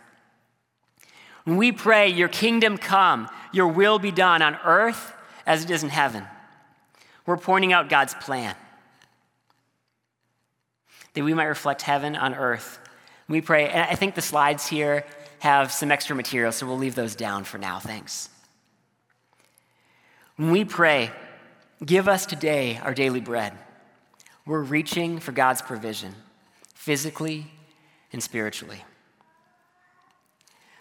When 1.45 1.57
we 1.57 1.73
pray, 1.73 2.09
Your 2.09 2.29
kingdom 2.29 2.79
come, 2.79 3.29
Your 3.53 3.69
will 3.69 3.99
be 3.99 4.11
done 4.11 4.43
on 4.43 4.59
earth 4.65 5.15
as 5.47 5.65
it 5.65 5.71
is 5.71 5.83
in 5.83 5.89
heaven, 5.89 6.25
we're 7.25 7.39
pointing 7.39 7.73
out 7.73 7.89
God's 7.89 8.15
plan 8.15 8.55
that 11.15 11.25
we 11.25 11.35
might 11.35 11.45
reflect 11.45 11.83
heaven 11.83 12.15
on 12.17 12.35
earth. 12.35 12.79
We 13.29 13.41
pray, 13.41 13.69
and 13.69 13.91
I 13.91 13.95
think 13.95 14.15
the 14.15 14.23
slides 14.23 14.67
here 14.67 15.05
have 15.41 15.73
some 15.73 15.91
extra 15.91 16.15
material, 16.15 16.53
so 16.53 16.67
we'll 16.67 16.79
leave 16.79 16.95
those 16.95 17.15
down 17.15 17.45
for 17.45 17.59
now. 17.59 17.79
Thanks. 17.79 18.29
When 20.37 20.51
we 20.51 20.65
pray, 20.65 21.11
give 21.85 22.09
us 22.09 22.27
today 22.27 22.79
our 22.83 22.95
daily 22.95 23.21
bread, 23.21 23.53
we're 24.49 24.63
reaching 24.63 25.21
for 25.21 25.31
God's 25.31 25.61
provision, 25.61 26.15
physically 26.75 27.47
and 28.15 28.23
spiritually. 28.23 28.83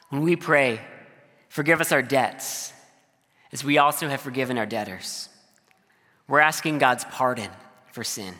When 0.08 0.21
we 0.21 0.38
pray, 0.38 0.80
forgive 1.49 1.82
us 1.82 1.91
our 1.91 2.01
debts, 2.01 2.71
as 3.51 3.65
we 3.65 3.77
also 3.77 4.08
have 4.08 4.21
forgiven 4.21 4.58
our 4.58 4.65
debtors. 4.65 5.27
We're 6.30 6.39
asking 6.39 6.77
God's 6.77 7.03
pardon 7.03 7.49
for 7.91 8.06
sin, 8.06 8.34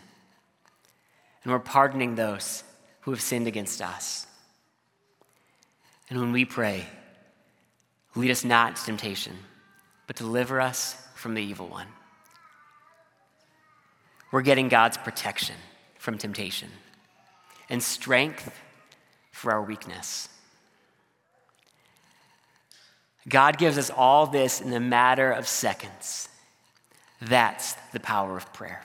and 1.44 1.52
we're 1.52 1.60
pardoning 1.60 2.16
those 2.16 2.64
who 3.02 3.12
have 3.12 3.22
sinned 3.22 3.48
against 3.48 3.82
us. 3.82 4.28
And 6.10 6.22
when 6.22 6.32
we 6.32 6.46
pray, 6.46 6.86
lead 8.16 8.32
us 8.32 8.46
not 8.46 8.78
to 8.78 8.86
temptation, 8.86 9.34
but 10.08 10.16
deliver 10.16 10.62
us 10.62 10.96
from 11.16 11.34
the 11.34 11.44
evil 11.44 11.68
one. 11.68 11.88
We're 14.32 14.42
getting 14.42 14.68
God's 14.68 14.98
protection 14.98 15.56
from 15.98 16.18
temptation 16.18 16.70
and 17.70 17.82
strength 17.82 18.52
for 19.32 19.52
our 19.52 19.62
weakness. 19.62 20.30
God 23.28 23.58
gives 23.58 23.78
us 23.78 23.90
all 23.90 24.26
this 24.28 24.62
in 24.62 24.72
a 24.74 24.80
matter 24.80 25.32
of 25.32 25.48
seconds. 25.48 26.30
That's 27.22 27.74
the 27.92 28.00
power 28.00 28.38
of 28.38 28.52
prayer. 28.54 28.84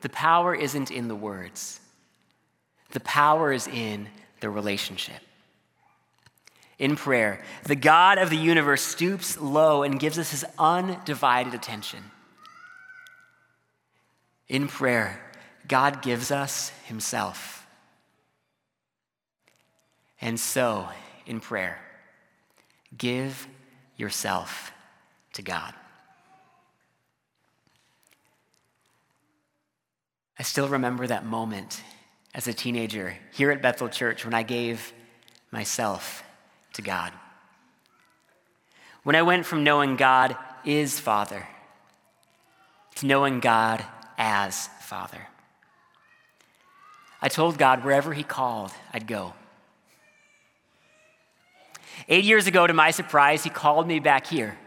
The 0.00 0.08
power 0.10 0.54
isn't 0.54 0.90
in 0.90 1.08
the 1.08 1.16
words, 1.16 1.80
the 2.92 3.00
power 3.00 3.52
is 3.52 3.66
in 3.66 4.08
the 4.40 4.50
relationship. 4.50 5.20
In 6.78 6.94
prayer, 6.94 7.42
the 7.64 7.74
God 7.74 8.18
of 8.18 8.28
the 8.28 8.36
universe 8.36 8.82
stoops 8.82 9.40
low 9.40 9.82
and 9.82 9.98
gives 9.98 10.18
us 10.18 10.30
his 10.30 10.44
undivided 10.58 11.54
attention. 11.54 12.04
In 14.48 14.68
prayer, 14.68 15.20
God 15.66 16.02
gives 16.02 16.30
us 16.30 16.70
himself. 16.84 17.66
And 20.20 20.38
so, 20.38 20.88
in 21.26 21.40
prayer, 21.40 21.78
give 22.96 23.46
yourself 23.96 24.72
to 25.34 25.42
God. 25.42 25.74
I 30.38 30.42
still 30.42 30.68
remember 30.68 31.06
that 31.06 31.24
moment 31.24 31.82
as 32.34 32.46
a 32.46 32.52
teenager 32.52 33.16
here 33.32 33.50
at 33.50 33.62
Bethel 33.62 33.88
Church 33.88 34.24
when 34.24 34.34
I 34.34 34.42
gave 34.42 34.92
myself 35.50 36.22
to 36.74 36.82
God. 36.82 37.12
When 39.02 39.16
I 39.16 39.22
went 39.22 39.46
from 39.46 39.64
knowing 39.64 39.96
God 39.96 40.36
is 40.64 41.00
Father 41.00 41.46
to 42.96 43.06
knowing 43.06 43.40
God 43.40 43.84
as 44.18 44.68
Father. 44.80 45.26
I 47.20 47.28
told 47.28 47.58
God 47.58 47.84
wherever 47.84 48.12
He 48.12 48.22
called, 48.22 48.72
I'd 48.92 49.06
go. 49.06 49.34
Eight 52.08 52.24
years 52.24 52.46
ago, 52.46 52.66
to 52.66 52.74
my 52.74 52.90
surprise, 52.90 53.42
He 53.42 53.50
called 53.50 53.86
me 53.86 53.98
back 53.98 54.26
here 54.26 54.58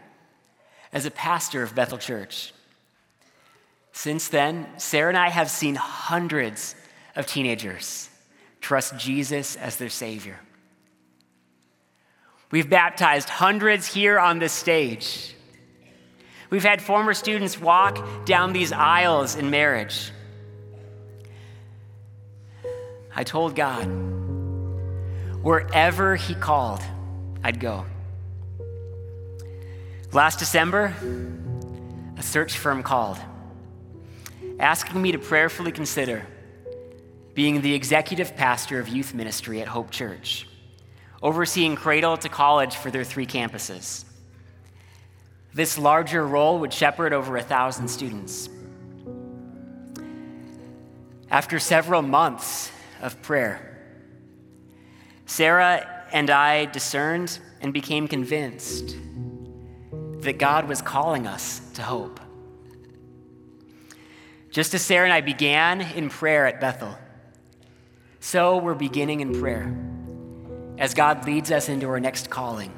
as 0.92 1.06
a 1.06 1.10
pastor 1.10 1.62
of 1.62 1.74
Bethel 1.74 1.98
Church. 1.98 2.52
Since 3.92 4.28
then, 4.28 4.66
Sarah 4.78 5.08
and 5.08 5.18
I 5.18 5.30
have 5.30 5.50
seen 5.50 5.74
hundreds 5.74 6.74
of 7.16 7.26
teenagers 7.26 8.08
trust 8.60 8.96
Jesus 8.98 9.56
as 9.56 9.76
their 9.76 9.88
Savior. 9.88 10.38
We've 12.50 12.68
baptized 12.68 13.28
hundreds 13.28 13.86
here 13.86 14.18
on 14.18 14.38
this 14.38 14.52
stage. 14.52 15.34
We've 16.50 16.64
had 16.64 16.82
former 16.82 17.14
students 17.14 17.60
walk 17.60 18.26
down 18.26 18.52
these 18.52 18.72
aisles 18.72 19.36
in 19.36 19.50
marriage. 19.50 20.10
I 23.14 23.22
told 23.22 23.54
God, 23.54 23.84
wherever 25.42 26.16
He 26.16 26.34
called, 26.34 26.82
I'd 27.44 27.60
go. 27.60 27.86
Last 30.12 30.40
December, 30.40 30.92
a 32.16 32.22
search 32.22 32.58
firm 32.58 32.82
called, 32.82 33.18
asking 34.58 35.00
me 35.00 35.12
to 35.12 35.18
prayerfully 35.18 35.70
consider 35.70 36.26
being 37.32 37.60
the 37.60 37.74
executive 37.74 38.34
pastor 38.34 38.80
of 38.80 38.88
youth 38.88 39.14
ministry 39.14 39.62
at 39.62 39.68
Hope 39.68 39.90
Church, 39.92 40.48
overseeing 41.22 41.76
cradle 41.76 42.16
to 42.16 42.28
college 42.28 42.74
for 42.74 42.90
their 42.90 43.04
three 43.04 43.26
campuses. 43.26 44.04
This 45.52 45.76
larger 45.76 46.26
role 46.26 46.60
would 46.60 46.72
shepherd 46.72 47.12
over 47.12 47.36
a 47.36 47.42
thousand 47.42 47.88
students. 47.88 48.48
After 51.30 51.58
several 51.58 52.02
months 52.02 52.70
of 53.00 53.20
prayer, 53.22 53.66
Sarah 55.26 56.06
and 56.12 56.30
I 56.30 56.66
discerned 56.66 57.38
and 57.60 57.72
became 57.72 58.08
convinced 58.08 58.96
that 60.20 60.38
God 60.38 60.68
was 60.68 60.82
calling 60.82 61.26
us 61.26 61.60
to 61.74 61.82
hope. 61.82 62.20
Just 64.50 64.74
as 64.74 64.82
Sarah 64.82 65.04
and 65.04 65.12
I 65.12 65.20
began 65.20 65.80
in 65.80 66.10
prayer 66.10 66.46
at 66.46 66.60
Bethel, 66.60 66.96
so 68.18 68.58
we're 68.58 68.74
beginning 68.74 69.20
in 69.20 69.40
prayer 69.40 69.74
as 70.78 70.94
God 70.94 71.24
leads 71.26 71.50
us 71.50 71.68
into 71.68 71.88
our 71.88 72.00
next 72.00 72.28
calling. 72.30 72.72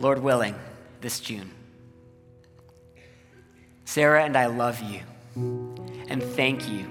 Lord 0.00 0.20
willing, 0.20 0.54
this 1.00 1.20
June. 1.20 1.50
Sarah 3.84 4.24
and 4.24 4.36
I 4.36 4.46
love 4.46 4.80
you 4.82 5.00
and 6.08 6.22
thank 6.22 6.68
you 6.68 6.86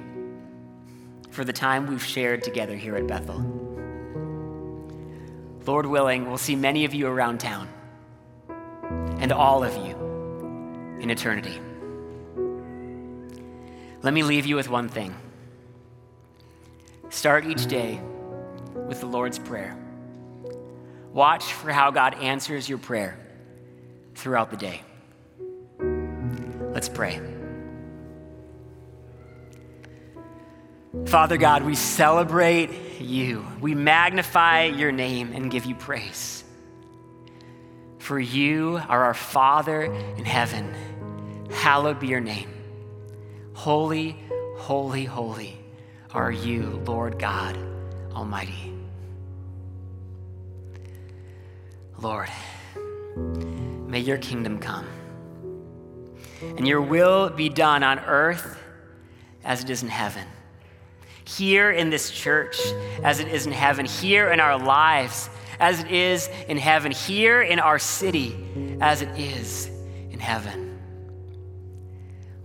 for 1.32 1.44
the 1.46 1.54
time 1.54 1.88
we've 1.88 2.04
shared 2.04 2.44
together 2.44 2.76
here 2.76 2.96
at 2.96 3.08
Bethel. 3.08 3.40
Lord 5.66 5.86
willing, 5.86 6.28
we'll 6.28 6.38
see 6.38 6.56
many 6.56 6.86
of 6.86 6.94
you 6.94 7.08
around 7.08 7.40
town 7.40 7.70
and 9.20 9.32
all 9.32 9.64
of 9.64 9.76
you 9.78 9.96
in 11.00 11.10
eternity. 11.10 11.62
Let 14.02 14.14
me 14.14 14.24
leave 14.24 14.46
you 14.46 14.56
with 14.56 14.70
one 14.70 14.90
thing. 14.90 15.16
Start 17.10 17.46
each 17.46 17.68
day 17.68 18.02
with 18.88 19.02
the 19.02 19.06
Lord's 19.06 19.38
Prayer. 19.38 19.78
Watch 21.14 21.54
for 21.54 21.72
how 21.72 21.92
God 21.92 22.16
answers 22.16 22.68
your 22.68 22.78
prayer 22.78 23.18
throughout 24.20 24.52
the 24.52 24.58
day. 24.58 24.82
Let's 26.74 26.90
pray. 26.90 27.20
Father 31.06 31.38
God, 31.38 31.64
we 31.64 31.76
celebrate 31.76 33.00
you. 33.00 33.46
We 33.62 33.76
magnify 33.76 34.66
your 34.66 34.92
name 34.92 35.32
and 35.34 35.50
give 35.50 35.66
you 35.66 35.76
praise. 35.76 36.44
For 38.00 38.20
you 38.20 38.82
are 38.88 39.06
our 39.06 39.14
Father 39.14 39.84
in 39.84 40.26
heaven. 40.26 40.74
Hallowed 41.52 42.00
be 42.00 42.08
your 42.08 42.20
name. 42.20 42.50
Holy, 43.54 44.18
holy, 44.58 45.06
holy 45.06 45.58
are 46.14 46.32
you, 46.32 46.82
Lord 46.86 47.20
God 47.20 47.58
Almighty. 48.14 48.74
Lord, 52.02 52.30
may 53.90 54.00
your 54.00 54.20
kingdom 54.20 54.60
come 54.60 54.86
and 56.42 56.68
your 56.68 56.80
will 56.80 57.30
be 57.32 57.50
done 57.50 57.82
on 57.84 58.00
earth 58.00 58.58
as 59.44 59.64
it 59.64 59.70
is 59.70 59.82
in 59.82 59.90
heaven. 59.90 60.26
Here 61.26 61.72
in 61.72 61.90
this 61.90 62.12
church 62.12 62.60
as 63.04 63.20
it 63.20 63.28
is 63.28 63.46
in 63.46 63.52
heaven, 63.52 63.86
here 63.86 64.32
in 64.32 64.40
our 64.40 64.58
lives 64.58 65.30
as 65.60 65.80
it 65.80 65.92
is 65.92 66.30
in 66.48 66.58
heaven, 66.58 66.92
here 66.92 67.42
in 67.42 67.60
our 67.60 67.80
city 67.80 68.36
as 68.80 69.02
it 69.02 69.10
is 69.20 69.70
in 70.12 70.20
heaven. 70.20 70.80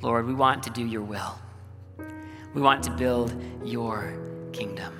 Lord, 0.01 0.27
we 0.27 0.35
want 0.35 0.63
to 0.65 0.71
do 0.71 0.85
your 0.85 1.03
will. 1.03 1.39
We 2.55 2.63
want 2.63 2.83
to 2.85 2.91
build 2.91 3.35
your 3.65 4.15
kingdom. 4.53 4.95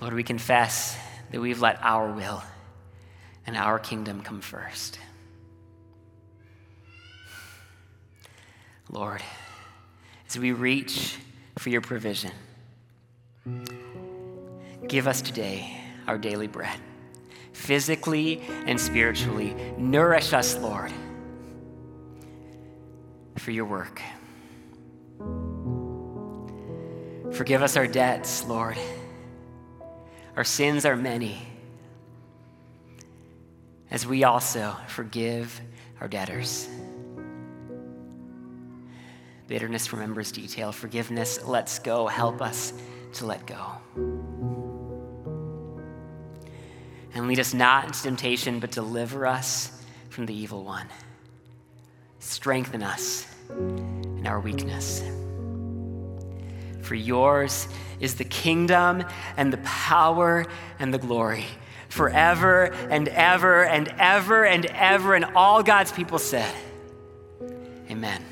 Lord, 0.00 0.14
we 0.14 0.22
confess 0.22 0.96
that 1.30 1.40
we've 1.40 1.60
let 1.60 1.78
our 1.82 2.10
will 2.12 2.42
and 3.46 3.56
our 3.56 3.78
kingdom 3.78 4.22
come 4.22 4.40
first. 4.40 4.98
Lord, 8.90 9.22
as 10.28 10.38
we 10.38 10.52
reach 10.52 11.16
for 11.58 11.70
your 11.70 11.80
provision, 11.80 12.32
give 14.86 15.06
us 15.06 15.22
today 15.22 15.80
our 16.06 16.18
daily 16.18 16.46
bread, 16.46 16.78
physically 17.52 18.42
and 18.66 18.78
spiritually. 18.80 19.54
Nourish 19.78 20.32
us, 20.32 20.58
Lord, 20.58 20.92
for 23.38 23.50
your 23.50 23.64
work. 23.64 24.02
Forgive 27.32 27.62
us 27.62 27.76
our 27.76 27.86
debts, 27.86 28.44
Lord 28.44 28.76
our 30.36 30.44
sins 30.44 30.84
are 30.86 30.96
many, 30.96 31.42
as 33.92 34.06
we 34.06 34.24
also 34.24 34.74
forgive 34.88 35.60
our 36.00 36.08
debtors. 36.08 36.66
Bitterness 39.46 39.92
remembers 39.92 40.32
detail. 40.32 40.72
Forgiveness 40.72 41.44
lets 41.44 41.78
go. 41.78 42.06
Help 42.06 42.40
us 42.40 42.72
to 43.12 43.26
let 43.26 43.46
go. 43.46 43.60
And 47.14 47.28
lead 47.28 47.38
us 47.38 47.52
not 47.52 47.84
into 47.84 48.02
temptation, 48.02 48.60
but 48.60 48.70
deliver 48.70 49.26
us 49.26 49.70
from 50.08 50.24
the 50.24 50.34
evil 50.34 50.64
one. 50.64 50.88
Strengthen 52.18 52.82
us 52.82 53.26
in 53.50 54.26
our 54.26 54.40
weakness. 54.40 55.02
For 56.80 56.94
yours 56.94 57.68
is 58.00 58.14
the 58.14 58.24
kingdom 58.24 59.04
and 59.36 59.52
the 59.52 59.58
power 59.58 60.46
and 60.78 60.94
the 60.94 60.98
glory 60.98 61.44
forever 61.92 62.72
and 62.88 63.06
ever 63.08 63.64
and 63.64 63.92
ever 63.98 64.44
and 64.44 64.66
ever. 64.66 65.14
And 65.14 65.26
all 65.36 65.62
God's 65.62 65.92
people 65.92 66.18
said, 66.18 66.54
Amen. 67.90 68.24